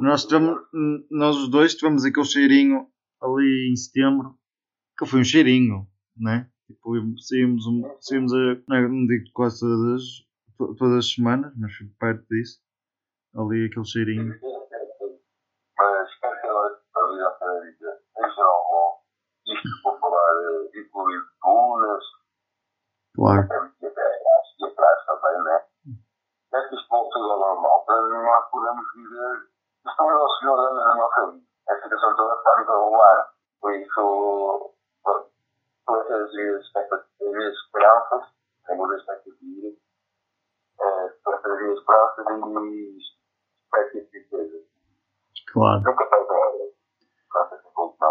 Nós, 0.00 0.24
tivemos, 0.24 0.58
nós 1.10 1.36
os 1.36 1.50
dois 1.50 1.74
tivemos 1.74 2.04
aquele 2.06 2.24
cheirinho 2.24 2.86
ali 3.22 3.70
em 3.72 3.76
setembro, 3.76 4.38
que 4.98 5.06
foi 5.06 5.20
um 5.20 5.24
cheirinho, 5.24 5.86
né? 6.16 6.50
Tipo, 6.66 6.94
saímos, 7.18 7.66
um, 7.66 7.82
saímos 8.00 8.32
a, 8.32 8.36
não, 8.68 8.76
é- 8.76 8.88
não 8.88 9.06
digo 9.06 9.24
quase 9.34 9.60
todas, 9.60 10.02
to- 10.56 10.74
todas 10.76 10.98
as 10.98 11.12
semanas, 11.12 11.52
mas 11.56 11.72
perto 11.98 12.24
disso. 12.28 12.60
Ali 13.34 13.66
aquele 13.66 13.84
cheirinho. 13.84 14.34
Mas 15.78 16.08
espero 16.10 16.40
que 16.40 16.46
a 16.46 17.06
vida 17.10 17.28
académica 17.28 18.00
em 18.18 18.30
geral 18.34 18.64
bom. 18.70 19.00
Isto 19.46 19.98
falar 20.00 20.34
incluindo 20.74 21.30
Claro. 23.14 23.40
até 23.42 23.56
acho 23.56 24.56
que 24.58 24.64
atrás 24.64 25.06
também, 25.06 25.42
né? 25.44 25.64
É 26.54 26.68
que 26.68 26.74
isto 26.74 26.88
volte 26.88 27.12
tudo 27.12 27.30
ao 27.32 27.38
normal, 27.38 27.84
para 27.84 28.00
nós 28.02 28.50
podermos 28.50 28.86
viver. 28.94 29.48
Isto 29.86 29.98
não 30.02 30.10
é 30.10 30.14
o 30.16 30.28
senhor 30.38 30.56
da 30.56 30.94
nossa 30.94 31.30
vida. 31.32 31.44
A 31.68 31.74
situação 31.82 32.16
toda 32.16 32.34
está-nos 32.34 32.68
a 32.68 32.72
rolar. 32.72 33.30
Por 34.00 34.70
isso, 34.70 34.74
pronto, 35.02 35.30
por 35.86 35.98
essas 36.00 36.32
minhas 36.34 36.64
expectativas, 36.64 37.10
as 37.20 37.32
minhas 37.32 37.54
esperanças, 37.54 38.22
sem 38.66 38.76
muita 38.76 38.96
expectativa, 38.96 39.66
eh, 40.80 41.08
por 41.24 41.34
essas 41.34 41.60
minhas 41.60 41.78
esperanças 41.78 42.26
e 42.72 42.98
expectativas. 43.68 44.64
Claro. 45.52 45.82
Nunca 45.84 46.06
faz 46.08 46.30
a 46.30 46.32
hora. 46.32 46.70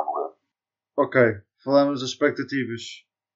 Morrer. 0.05 0.33
Ok, 0.97 1.21
falamos 1.63 2.01
das 2.01 2.09
expectativas, 2.09 2.81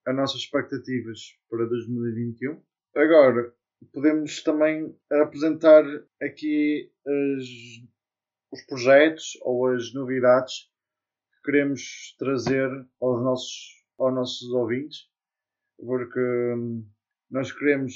as 0.06 0.16
nossas 0.16 0.38
expectativas 0.42 1.20
para 1.50 1.66
2021. 1.66 2.62
Agora, 2.96 3.54
podemos 3.94 4.44
também 4.44 4.96
apresentar 5.12 5.84
aqui 6.22 6.92
as- 7.08 7.84
os 8.52 8.62
projetos 8.68 9.38
ou 9.42 9.68
as 9.74 9.94
novidades 9.94 10.72
queremos 11.44 12.16
trazer 12.18 12.70
aos 13.02 13.22
nossos, 13.22 13.86
aos 13.98 14.14
nossos 14.14 14.50
ouvintes, 14.52 15.10
porque 15.78 16.20
hum, 16.20 16.88
nós 17.30 17.52
queremos 17.52 17.94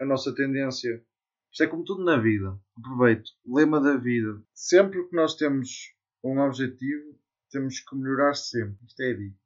a 0.00 0.04
nossa 0.04 0.34
tendência. 0.34 1.04
Isto 1.50 1.64
é 1.64 1.66
como 1.66 1.84
tudo 1.84 2.04
na 2.04 2.16
vida. 2.16 2.58
Aproveito. 2.76 3.30
Lema 3.46 3.80
da 3.80 3.96
vida. 3.96 4.42
Sempre 4.54 5.06
que 5.08 5.14
nós 5.14 5.34
temos 5.36 5.94
um 6.24 6.38
objetivo, 6.40 7.18
temos 7.50 7.80
que 7.80 7.96
melhorar 7.96 8.34
sempre. 8.34 8.78
Isto 8.86 9.02
é 9.02 9.14
dito. 9.14 9.38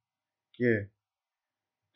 Que 0.52 0.64
é 0.64 0.90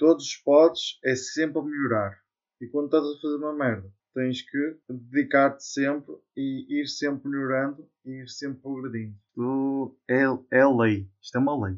todos 0.00 0.24
os 0.24 0.36
podes 0.36 0.98
é 1.04 1.14
sempre 1.14 1.58
a 1.58 1.62
melhorar. 1.62 2.18
E 2.58 2.66
quando 2.66 2.86
estás 2.86 3.04
a 3.04 3.20
fazer 3.20 3.36
uma 3.36 3.52
merda, 3.52 3.92
tens 4.14 4.42
que 4.42 4.76
dedicar-te 4.88 5.64
sempre 5.64 6.14
e 6.36 6.80
ir 6.80 6.86
sempre 6.86 7.28
melhorando 7.28 7.88
e 8.04 8.22
ir 8.22 8.28
sempre 8.28 8.60
progredindo. 8.60 9.14
Isto 9.28 9.96
é, 10.08 10.22
é 10.58 10.66
lei. 10.66 11.08
Isto 11.22 11.38
é 11.38 11.40
uma 11.40 11.66
lei. 11.66 11.76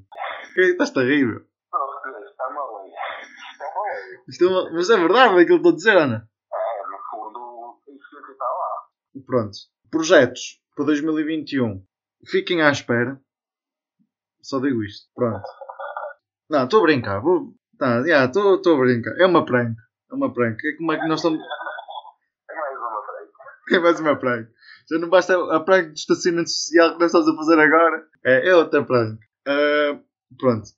Estás-te 0.56 0.98
a 0.98 1.02
rir, 1.02 1.26
meu. 1.26 1.36
Aí. 1.38 2.24
Está 2.24 2.50
mal 2.54 2.76
aí. 2.82 2.92
Isto 4.28 4.44
é 4.44 4.48
uma- 4.48 4.70
Mas 4.72 4.90
é 4.90 4.96
verdade 4.96 5.38
é 5.38 5.42
aquilo 5.42 5.46
que 5.46 5.52
eu 5.52 5.56
estou 5.56 5.72
a 5.72 5.76
dizer, 5.76 5.96
Ana. 5.96 6.28
É, 6.52 6.88
no 6.90 6.98
fundo, 7.10 7.80
isso 7.88 8.24
que 8.26 8.32
está 8.32 8.44
lá. 8.44 9.22
Pronto. 9.26 9.58
Projetos 9.90 10.60
para 10.74 10.84
2021. 10.86 11.84
Fiquem 12.26 12.62
à 12.62 12.70
espera. 12.70 13.20
Só 14.42 14.58
digo 14.60 14.82
isto. 14.82 15.08
Pronto. 15.14 15.46
Não, 16.50 16.64
estou 16.64 16.80
a 16.80 16.82
brincar. 16.82 17.20
Vou... 17.20 17.54
Tá, 17.78 18.00
estou 18.24 18.56
estou 18.56 18.76
a 18.76 18.80
brincar. 18.80 19.18
É 19.18 19.26
uma 19.26 19.44
prank. 19.44 19.76
É 20.10 20.14
uma 20.14 20.32
prank. 20.32 20.58
É 20.66 20.76
como 20.76 20.92
é 20.92 20.98
que 21.00 21.06
nós 21.08 21.18
estamos. 21.20 21.40
É 21.40 22.54
mais 22.54 22.78
uma 22.78 23.02
frente. 23.06 23.32
É 23.70 23.78
mais 23.78 24.00
uma 24.00 24.16
prank. 24.16 24.48
Já 24.90 24.98
não 24.98 25.08
basta 25.08 25.34
a 25.54 25.60
prank 25.60 25.92
de 25.92 26.00
estacionamento 26.00 26.50
social 26.50 26.94
que 26.94 27.00
nós 27.00 27.14
estamos 27.14 27.28
a 27.28 27.36
fazer 27.36 27.60
agora. 27.60 28.08
É, 28.24 28.48
é 28.48 28.56
outra 28.56 28.84
prank. 28.84 29.20
Ah, 29.46 29.98
pronto. 30.38 30.68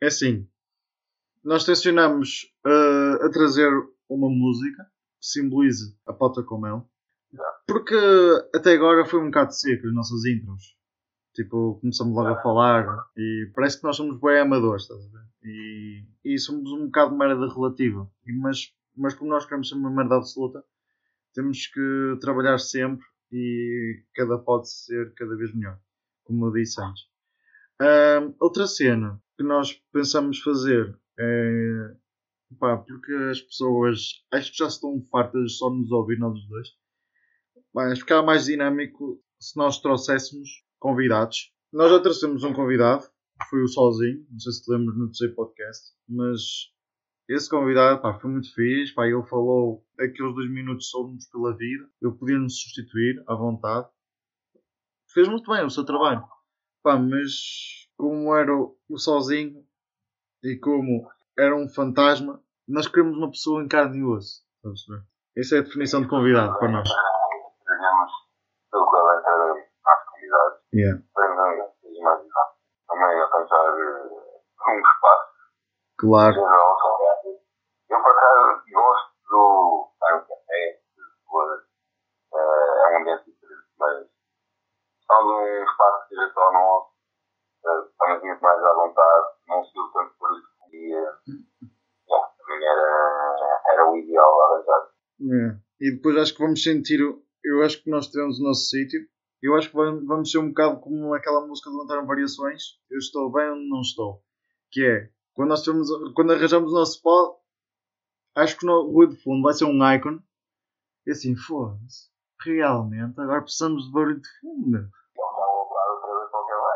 É 0.00 0.06
assim. 0.06 0.46
Nós 1.42 1.64
tencionamos 1.64 2.52
ah, 2.64 3.18
a 3.22 3.30
trazer 3.30 3.70
uma 4.08 4.28
música 4.28 4.84
que 5.20 5.26
simbolize 5.26 5.96
a 6.06 6.12
pauta 6.12 6.42
com 6.42 6.60
mel. 6.60 6.88
Porque 7.66 7.96
até 8.54 8.74
agora 8.74 9.06
foi 9.06 9.20
um 9.20 9.26
bocado 9.26 9.52
seco 9.54 9.86
as 9.86 9.94
nossas 9.94 10.24
intros. 10.26 10.76
Tipo, 11.34 11.78
começamos 11.80 12.14
logo 12.14 12.28
a 12.28 12.42
falar 12.42 12.86
e 13.16 13.50
parece 13.54 13.78
que 13.78 13.84
nós 13.84 13.96
somos 13.96 14.20
bem 14.20 14.38
amadores, 14.38 14.82
estás 14.82 15.00
a 15.00 15.08
ver? 15.08 15.26
E, 15.42 16.04
e 16.24 16.38
somos 16.38 16.70
um 16.72 16.86
bocado 16.86 17.16
merda 17.16 17.48
relativa. 17.48 18.10
E, 18.26 18.32
mas, 18.34 18.74
mas 18.94 19.14
como 19.14 19.30
nós 19.30 19.46
queremos 19.46 19.68
ser 19.70 19.76
uma 19.76 19.90
merda 19.90 20.16
absoluta, 20.16 20.62
temos 21.34 21.66
que 21.66 22.18
trabalhar 22.20 22.58
sempre 22.58 23.04
e 23.30 24.04
cada 24.14 24.38
pode 24.38 24.70
ser 24.70 25.12
cada 25.14 25.36
vez 25.36 25.54
melhor, 25.54 25.78
como 26.24 26.46
eu 26.46 26.52
disse 26.52 26.80
antes. 26.80 27.04
Outra 28.38 28.66
cena 28.66 29.20
que 29.36 29.42
nós 29.42 29.72
pensamos 29.92 30.38
fazer 30.40 30.98
é 31.18 31.96
pá, 32.58 32.76
porque 32.76 33.12
as 33.30 33.40
pessoas 33.40 34.24
acho 34.30 34.52
que 34.52 34.58
já 34.58 34.66
estão 34.66 35.02
fartas 35.10 35.42
de 35.44 35.56
só 35.56 35.70
nos 35.70 35.90
ouvir 35.90 36.18
nós 36.18 36.38
os 36.38 36.48
dois. 36.48 36.68
Mas 37.74 37.98
ficava 38.00 38.22
mais 38.26 38.44
dinâmico 38.44 39.22
se 39.40 39.56
nós 39.56 39.80
trouxéssemos 39.80 40.48
convidados. 40.78 41.52
Nós 41.72 41.90
já 41.90 42.00
trouxemos 42.00 42.44
um 42.44 42.52
convidado, 42.52 43.04
que 43.40 43.48
foi 43.48 43.62
o 43.62 43.68
Sozinho, 43.68 44.26
não 44.30 44.38
sei 44.38 44.52
se 44.52 44.62
te 44.64 44.70
lembras 44.70 44.96
no 44.98 45.06
terceiro 45.06 45.34
podcast, 45.34 45.92
mas 46.06 46.40
esse 47.28 47.48
convidado 47.48 48.00
pá, 48.00 48.18
foi 48.18 48.30
muito 48.30 48.52
fixe, 48.54 48.94
pá, 48.94 49.06
ele 49.06 49.22
falou 49.24 49.84
aqueles 49.98 50.34
dois 50.34 50.50
minutos 50.50 50.90
sobre-nos 50.90 51.26
pela 51.28 51.56
vida, 51.56 51.88
eu 52.00 52.16
podia 52.16 52.38
nos 52.38 52.60
substituir 52.60 53.22
à 53.28 53.34
vontade. 53.34 53.88
Fez 55.12 55.28
muito 55.28 55.50
bem 55.50 55.64
o 55.64 55.70
seu 55.70 55.84
trabalho. 55.84 56.24
Pá, 56.82 56.96
mas 56.96 57.88
como 57.96 58.34
era 58.34 58.52
o 58.52 58.98
sozinho 58.98 59.64
e 60.42 60.56
como 60.56 61.08
era 61.38 61.54
um 61.54 61.68
fantasma, 61.68 62.42
nós 62.66 62.88
queremos 62.88 63.16
uma 63.16 63.30
pessoa 63.30 63.62
em 63.62 63.68
carne 63.68 63.98
e 63.98 64.04
osso. 64.04 64.42
Estás 64.56 64.64
a 64.64 64.68
perceber? 64.68 65.12
Essa 65.36 65.56
é 65.56 65.58
a 65.60 65.62
definição 65.62 66.02
de 66.02 66.08
convidado 66.08 66.58
para 66.58 66.70
nós. 66.70 66.88
Pelo 68.70 68.84
às 68.84 70.04
comunidades. 70.04 70.60
Yeah. 70.74 71.02
Imaginar. 71.84 72.46
Também 72.88 73.20
arranjar 73.20 73.78
eh, 73.78 74.10
um 74.68 74.80
espaço. 74.80 75.32
Claro. 75.98 76.34
Geral, 76.34 76.78
só 76.80 76.98
graças. 76.98 77.40
Eu, 77.88 78.02
por 78.02 78.10
acaso, 78.10 78.62
gosto 78.72 79.12
do 79.30 79.88
estar 79.92 80.12
no 80.16 80.20
café, 80.20 80.80
de 80.96 81.02
coisas. 81.24 81.64
É 82.34 82.92
um 82.92 83.00
ambiente 83.00 83.24
diferente, 83.30 83.68
mas 83.78 84.06
só 85.06 85.24
num 85.24 85.64
nosso, 86.50 86.90
eh, 87.66 87.88
estamos 87.90 88.22
muito 88.22 88.40
mais 88.42 88.64
à 88.64 88.74
vontade, 88.74 89.26
não 89.48 89.64
se 89.64 89.78
usa 89.78 89.92
tanto 89.92 90.14
por 90.18 90.30
isso. 90.32 90.48
Eh, 90.72 90.76
yeah, 90.88 92.26
também 92.38 92.66
era, 92.68 93.62
era 93.72 93.90
o 93.90 93.96
ideal 93.96 94.42
arranjar. 94.42 94.90
É. 95.20 95.58
E 95.80 95.90
depois 95.96 96.16
acho 96.16 96.34
que 96.34 96.42
vamos 96.42 96.62
sentir. 96.62 97.02
o- 97.02 97.22
Eu 97.44 97.62
acho 97.64 97.82
que 97.82 97.90
nós 97.90 98.06
tivemos 98.08 98.38
o 98.40 98.44
nosso 98.44 98.66
sítio. 98.66 99.00
Eu 99.42 99.56
acho 99.56 99.68
que 99.70 99.74
vamos 99.76 100.30
ser 100.30 100.38
um 100.38 100.48
bocado 100.48 100.80
como 100.80 101.12
aquela 101.14 101.44
música 101.46 101.68
do 101.70 101.76
Levantaram 101.76 102.06
Variações. 102.06 102.78
Eu 102.88 102.98
estou 102.98 103.30
bem 103.32 103.50
onde 103.50 103.68
não 103.68 103.80
estou. 103.80 104.22
Que 104.70 104.84
é, 104.84 105.10
quando 105.34 105.48
nós 105.48 105.62
temos, 105.64 105.88
quando 106.14 106.32
arranjamos 106.32 106.70
o 106.72 106.74
nosso 106.76 107.02
pod, 107.02 107.36
acho 108.36 108.56
que 108.56 108.64
no 108.64 108.82
ruído 108.92 109.14
de 109.16 109.22
fundo 109.22 109.42
vai 109.42 109.52
ser 109.54 109.64
um 109.64 109.92
icon. 109.92 110.20
E 111.04 111.10
assim, 111.10 111.34
foda-se. 111.34 112.10
Realmente, 112.44 113.20
agora 113.20 113.42
precisamos 113.42 113.86
de 113.86 113.92
barulho 113.92 114.20
de 114.20 114.28
fundo, 114.40 114.88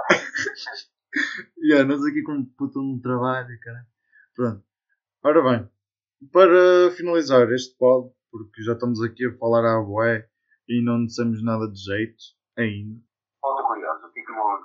yeah, 1.62 1.84
nós 1.84 2.04
aqui 2.04 2.22
com 2.22 2.32
um 2.32 2.44
puto 2.44 2.80
no 2.80 3.00
trabalho, 3.00 3.58
cara. 3.60 3.86
Pronto. 4.34 4.64
Ora 5.22 5.42
bem, 5.42 5.70
para 6.32 6.90
finalizar 6.96 7.50
este 7.50 7.76
pod, 7.76 8.12
porque 8.30 8.62
já 8.62 8.74
estamos 8.74 9.02
aqui 9.02 9.26
a 9.26 9.36
falar 9.38 9.64
à 9.64 9.80
boé 9.80 10.28
e 10.68 10.82
não 10.84 11.04
dissemos 11.04 11.42
nada 11.42 11.68
de 11.70 11.78
jeito 11.78 12.22
ainda. 12.56 13.00
Ponto 13.40 13.66
curioso, 13.66 14.06
o 14.06 14.12
que 14.12 14.20
é 14.20 14.24
que. 14.24 14.32
O 14.32 14.62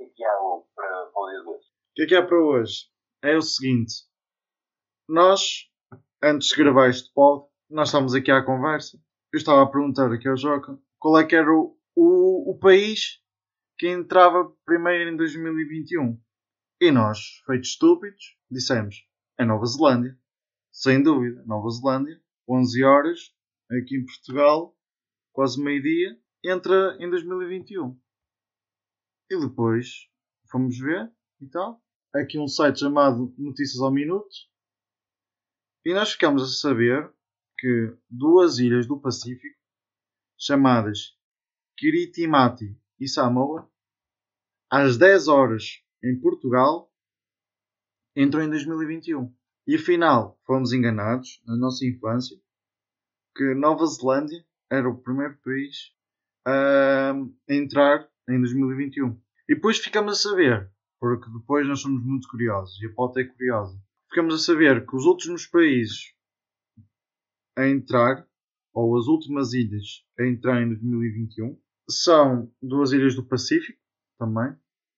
é 0.00 0.06
que 0.06 0.24
há 0.24 0.36
para 0.74 1.06
para 1.06 1.22
o 1.22 1.30
dia 1.30 1.40
de 1.40 1.48
hoje? 1.48 1.66
O 1.66 1.94
que 1.94 2.02
é 2.02 2.06
que 2.06 2.14
há 2.14 2.26
para 2.26 2.38
hoje? 2.38 2.90
É 3.22 3.36
o 3.36 3.42
seguinte. 3.42 3.94
Nós, 5.08 5.70
antes 6.22 6.48
de 6.48 6.56
gravar 6.56 6.88
este 6.88 7.12
pod, 7.12 7.46
nós 7.70 7.88
estávamos 7.88 8.14
aqui 8.14 8.30
à 8.30 8.42
conversa. 8.42 8.98
Eu 9.32 9.38
estava 9.38 9.62
a 9.62 9.66
perguntar 9.66 10.12
aqui 10.12 10.28
ao 10.28 10.36
Joca 10.36 10.78
qual 10.98 11.18
é 11.18 11.24
que 11.24 11.34
era 11.34 11.50
o, 11.50 11.76
o, 11.94 12.52
o 12.52 12.58
país 12.58 13.20
que 13.78 13.88
entrava 13.88 14.52
primeiro 14.64 15.10
em 15.10 15.16
2021. 15.16 16.20
E 16.80 16.90
nós, 16.90 17.18
feitos 17.46 17.70
estúpidos, 17.70 18.36
dissemos: 18.50 19.06
é 19.38 19.44
Nova 19.44 19.64
Zelândia. 19.66 20.18
Sem 20.72 21.02
dúvida, 21.02 21.44
Nova 21.46 21.68
Zelândia, 21.70 22.20
11 22.48 22.84
horas, 22.84 23.34
aqui 23.70 23.96
em 23.96 24.04
Portugal, 24.04 24.76
quase 25.32 25.62
meio-dia, 25.62 26.18
entra 26.44 26.96
em 27.00 27.08
2021. 27.08 27.98
E 29.30 29.38
depois 29.38 30.08
fomos 30.50 30.78
ver 30.78 31.12
e 31.40 31.48
tal. 31.48 31.82
Aqui 32.14 32.38
um 32.38 32.48
site 32.48 32.80
chamado 32.80 33.34
Notícias 33.38 33.80
ao 33.80 33.92
Minuto. 33.92 34.34
E 35.84 35.94
nós 35.94 36.12
ficamos 36.12 36.42
a 36.42 36.46
saber 36.46 37.12
que 37.58 37.96
duas 38.10 38.58
ilhas 38.58 38.86
do 38.86 39.00
Pacífico, 39.00 39.58
chamadas 40.38 41.16
Kiritimati 41.76 42.78
e 43.04 43.08
Samoa, 43.08 43.70
às 44.70 44.96
10 44.96 45.28
horas 45.28 45.82
em 46.02 46.18
Portugal, 46.18 46.90
entram 48.16 48.42
em 48.42 48.50
2021. 48.50 49.32
E 49.66 49.76
afinal, 49.76 50.38
fomos 50.46 50.72
enganados 50.72 51.40
na 51.46 51.56
nossa 51.56 51.86
infância 51.86 52.36
que 53.36 53.54
Nova 53.54 53.86
Zelândia 53.86 54.44
era 54.70 54.88
o 54.88 55.00
primeiro 55.00 55.36
país 55.38 55.92
a 56.46 57.14
entrar 57.48 58.08
em 58.28 58.38
2021. 58.38 59.20
E 59.48 59.54
depois 59.54 59.78
ficamos 59.78 60.12
a 60.14 60.30
saber, 60.30 60.70
porque 61.00 61.30
depois 61.30 61.66
nós 61.66 61.80
somos 61.80 62.04
muito 62.04 62.28
curiosos 62.28 62.80
e 62.82 62.86
a 62.86 62.94
pauta 62.94 63.20
é 63.20 63.24
curiosa. 63.24 63.78
Ficamos 64.08 64.34
a 64.34 64.38
saber 64.38 64.86
que 64.86 64.96
os 64.96 65.04
últimos 65.04 65.46
países 65.46 66.14
a 67.56 67.68
entrar, 67.68 68.26
ou 68.72 68.96
as 68.98 69.06
últimas 69.06 69.52
ilhas 69.52 70.04
a 70.18 70.26
entrar 70.26 70.62
em 70.62 70.68
2021, 70.68 71.58
são 71.88 72.50
duas 72.62 72.92
ilhas 72.92 73.14
do 73.14 73.24
Pacífico 73.24 73.78
também. 74.18 74.54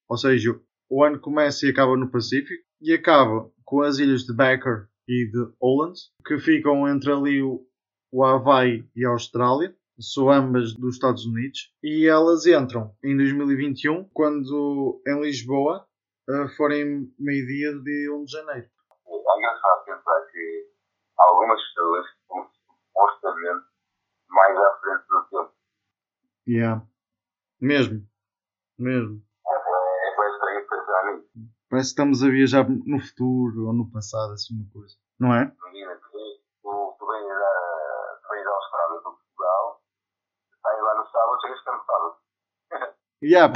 Ou 0.09 0.17
seja, 0.17 0.59
o 0.89 1.05
ano 1.05 1.19
começa 1.19 1.67
e 1.67 1.71
acaba 1.71 1.97
no 1.97 2.11
Pacífico 2.11 2.63
e 2.81 2.93
acaba 2.93 3.51
com 3.65 3.83
as 3.83 3.99
ilhas 3.99 4.23
de 4.23 4.35
Becker 4.35 4.89
e 5.09 5.31
de 5.31 5.53
Holland, 5.61 5.99
que 6.25 6.39
ficam 6.39 6.89
entre 6.89 7.13
ali 7.13 7.43
o, 7.43 7.67
o 8.13 8.25
Havaí 8.25 8.89
e 8.95 9.05
a 9.05 9.11
Austrália. 9.11 9.75
São 9.99 10.31
ambas 10.31 10.75
dos 10.75 10.97
Estados 10.97 11.25
Unidos 11.25 11.73
e 11.83 12.07
elas 12.07 12.47
entram 12.47 12.95
em 13.03 13.17
2021 13.17 14.05
quando 14.13 15.01
em 15.07 15.23
Lisboa 15.23 15.87
eh, 16.29 16.49
forem 16.57 17.11
meio-dia 17.19 17.73
de 17.73 17.83
dia 17.83 18.15
1 18.15 18.25
de 18.25 18.33
janeiro. 18.33 18.69
É 19.07 19.39
engraçado 19.39 19.85
pensar 19.87 20.27
que 20.31 20.67
algumas 21.19 21.61
pessoas 21.63 22.07
supostamente 22.27 23.67
mais 24.29 24.57
à 24.59 24.81
frente 24.81 25.07
do 25.09 25.23
tempo. 25.31 25.56
Yeah. 26.47 26.87
Mesmo. 27.61 28.07
Mesmo. 28.79 29.23
Parece 31.69 31.89
que 31.89 31.93
estamos 31.93 32.23
a 32.23 32.29
viajar 32.29 32.69
no 32.69 33.01
futuro 33.01 33.67
ou 33.67 33.73
no 33.73 33.91
passado, 33.91 34.33
assim 34.33 34.55
uma 34.55 34.71
coisa. 34.73 34.95
Não 35.19 35.35
é? 35.35 35.43
Imagina 35.43 35.97
tu, 35.97 36.97
tu 36.99 37.07
vens 37.07 37.29
da, 37.29 38.21
tu 38.23 38.29
vens 38.31 38.45
da 38.45 38.51
Austrália 38.51 39.01
para 39.03 39.11
Portugal, 39.11 39.83
sai 40.63 40.81
lá 40.81 40.95
no 40.95 41.07
sábado, 41.07 41.41
chegas 41.41 41.63
cá 41.65 41.73
no 41.73 41.85
sábado. 41.85 42.17
Yeah. 43.23 43.53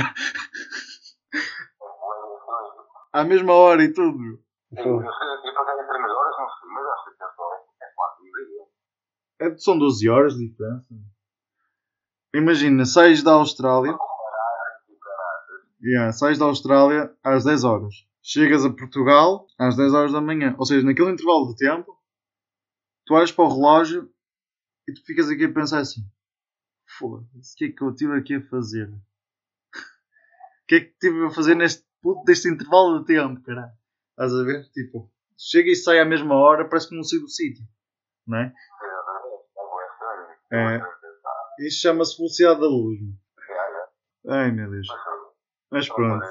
À 3.12 3.24
mesma 3.24 3.53
hora 3.53 3.85
e 3.85 3.92
tudo. 3.92 4.42
Eu 4.72 5.03
para 5.03 5.66
cada 5.66 5.85
3 5.87 6.11
horas 6.11 6.37
não 6.38 6.48
sei, 6.48 6.68
mas 6.70 6.87
acho 6.87 7.05
que 7.05 7.22
é 7.22 7.29
só 7.37 7.55
é. 9.42 9.53
É, 9.53 9.59
são 9.59 9.79
12 9.79 10.09
horas 10.09 10.35
de 10.35 10.48
diferença. 10.48 10.87
Imagina, 12.34 12.84
sais 12.84 13.22
da 13.22 13.32
Austrália. 13.32 13.96
Yeah, 15.82 16.12
sais 16.12 16.38
da 16.38 16.44
Austrália 16.44 17.12
às 17.24 17.44
10 17.44 17.64
horas. 17.64 17.94
Chegas 18.22 18.64
a 18.64 18.70
Portugal 18.70 19.46
às 19.58 19.76
10 19.76 19.94
horas 19.94 20.12
da 20.12 20.20
manhã. 20.20 20.54
Ou 20.58 20.64
seja, 20.64 20.86
naquele 20.86 21.10
intervalo 21.10 21.48
de 21.48 21.56
tempo, 21.56 21.98
tu 23.06 23.14
olhas 23.14 23.32
para 23.32 23.44
o 23.44 23.48
relógio 23.48 24.08
e 24.86 24.92
tu 24.92 25.04
ficas 25.04 25.28
aqui 25.28 25.44
a 25.44 25.52
pensar 25.52 25.80
assim: 25.80 26.02
foda-se, 26.98 27.54
o 27.54 27.56
que 27.56 27.64
é 27.64 27.72
que 27.72 27.82
eu 27.82 27.90
estive 27.90 28.16
aqui 28.16 28.34
a 28.36 28.46
fazer? 28.48 28.88
O 28.88 29.00
que 30.68 30.74
é 30.76 30.80
que 30.80 30.90
estive 30.92 31.26
a 31.26 31.30
fazer 31.30 31.56
neste 31.56 31.84
puto 32.00 32.22
deste 32.24 32.48
intervalo 32.48 33.00
de 33.00 33.06
tempo, 33.06 33.42
caralho? 33.42 33.72
Estás 34.10 34.34
a 34.34 34.44
ver? 34.44 34.70
Tipo, 34.70 35.10
chega 35.36 35.70
e 35.70 35.74
sai 35.74 35.98
à 35.98 36.04
mesma 36.04 36.34
hora, 36.36 36.68
parece 36.68 36.88
que 36.88 36.94
não 36.94 37.02
saí 37.02 37.18
do 37.18 37.28
sítio. 37.28 37.64
Não 38.26 38.38
é? 38.38 38.54
É. 40.52 40.99
Isso 41.61 41.81
chama-se 41.83 42.16
velocidade 42.16 42.61
da 42.61 42.66
luz. 42.66 42.99
Ai 44.29 44.51
meu 44.51 44.70
Deus. 44.70 44.87
Mas 45.70 45.88
pronto. 45.88 46.25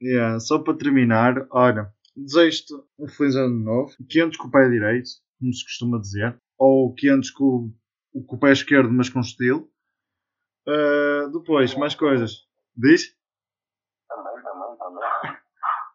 Yeah, 0.00 0.40
só 0.40 0.58
para 0.58 0.76
terminar, 0.76 1.46
olha, 1.50 1.92
desejo-te 2.16 2.74
um 2.98 3.06
feliz 3.08 3.36
ano 3.36 3.56
novo, 3.58 3.94
que 4.08 4.20
antes 4.20 4.36
com 4.38 4.48
o 4.48 4.50
pé 4.50 4.68
direito, 4.68 5.08
como 5.38 5.52
se 5.52 5.64
costuma 5.64 6.00
dizer, 6.00 6.36
ou 6.58 6.92
que 6.94 7.08
antes 7.08 7.30
com, 7.30 7.72
o- 8.12 8.24
com 8.24 8.36
o 8.36 8.38
pé 8.38 8.50
esquerdo, 8.52 8.90
mas 8.92 9.08
com 9.08 9.20
estilo. 9.20 9.70
Ah, 10.66 11.28
depois, 11.32 11.74
mais 11.76 11.94
coisas. 11.94 12.46
Diz? 12.76 13.14
Também, 14.08 14.42
também, 14.42 14.76
também. 14.78 15.38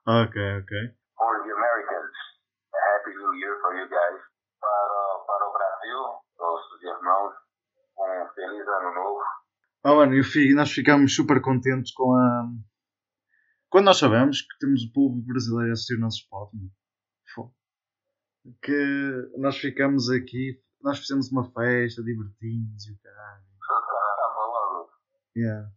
Ok, 0.05 0.41
ok. 0.61 0.77
Feliz 8.57 8.67
ano 8.67 8.93
novo. 8.93 9.19
Oh, 9.85 9.95
mano, 9.95 10.15
eu 10.15 10.23
fi- 10.23 10.53
nós 10.53 10.71
ficamos 10.71 11.15
super 11.15 11.41
contentes 11.41 11.91
com 11.93 12.13
a. 12.13 12.49
Quando 13.69 13.85
nós 13.85 13.97
sabemos 13.97 14.41
que 14.41 14.57
temos 14.59 14.83
o 14.83 14.91
povo 14.93 15.21
brasileiro 15.21 15.69
a 15.69 15.73
assistir 15.73 15.95
o 15.95 15.99
nosso 15.99 16.17
spot, 16.21 16.51
que 18.63 19.31
nós 19.37 19.57
ficamos 19.57 20.09
aqui, 20.09 20.61
nós 20.81 20.99
fizemos 20.99 21.29
uma 21.31 21.43
festa, 21.51 22.01
divertimos 22.01 22.87
e 22.87 22.93
o 22.93 22.97
caralho. 22.99 23.43
Yeah. 25.35 25.69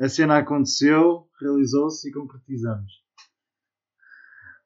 A 0.00 0.08
cena 0.08 0.38
aconteceu, 0.38 1.28
realizou-se 1.40 2.08
e 2.08 2.12
concretizamos. 2.12 2.92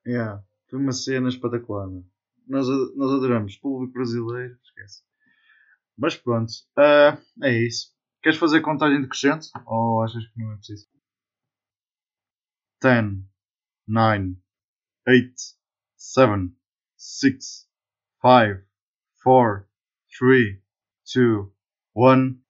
Yeah. 0.06 0.42
Foi 0.70 0.78
uma 0.78 0.92
cena 0.92 1.28
espetacular. 1.28 1.88
Nós, 2.48 2.66
nós 2.96 3.12
adoramos. 3.12 3.56
Público 3.56 3.92
brasileiro, 3.92 4.58
esquece. 4.62 5.02
Mas 5.96 6.16
pronto, 6.16 6.52
ah, 6.76 7.18
é 7.42 7.52
isso. 7.52 7.92
Queres 8.22 8.38
fazer 8.38 8.60
contagem 8.62 9.00
decrescente? 9.02 9.48
Ou 9.66 10.02
achas 10.02 10.26
que 10.26 10.40
não 10.40 10.52
é 10.52 10.56
preciso? 10.56 10.88
10, 12.82 13.04
9, 13.86 14.36
8, 15.06 15.34
7, 15.96 16.52
6, 16.96 17.68
5, 18.20 18.66
4, 19.22 19.68
3, 20.18 20.62
2, 21.14 21.52
1. 21.96 22.43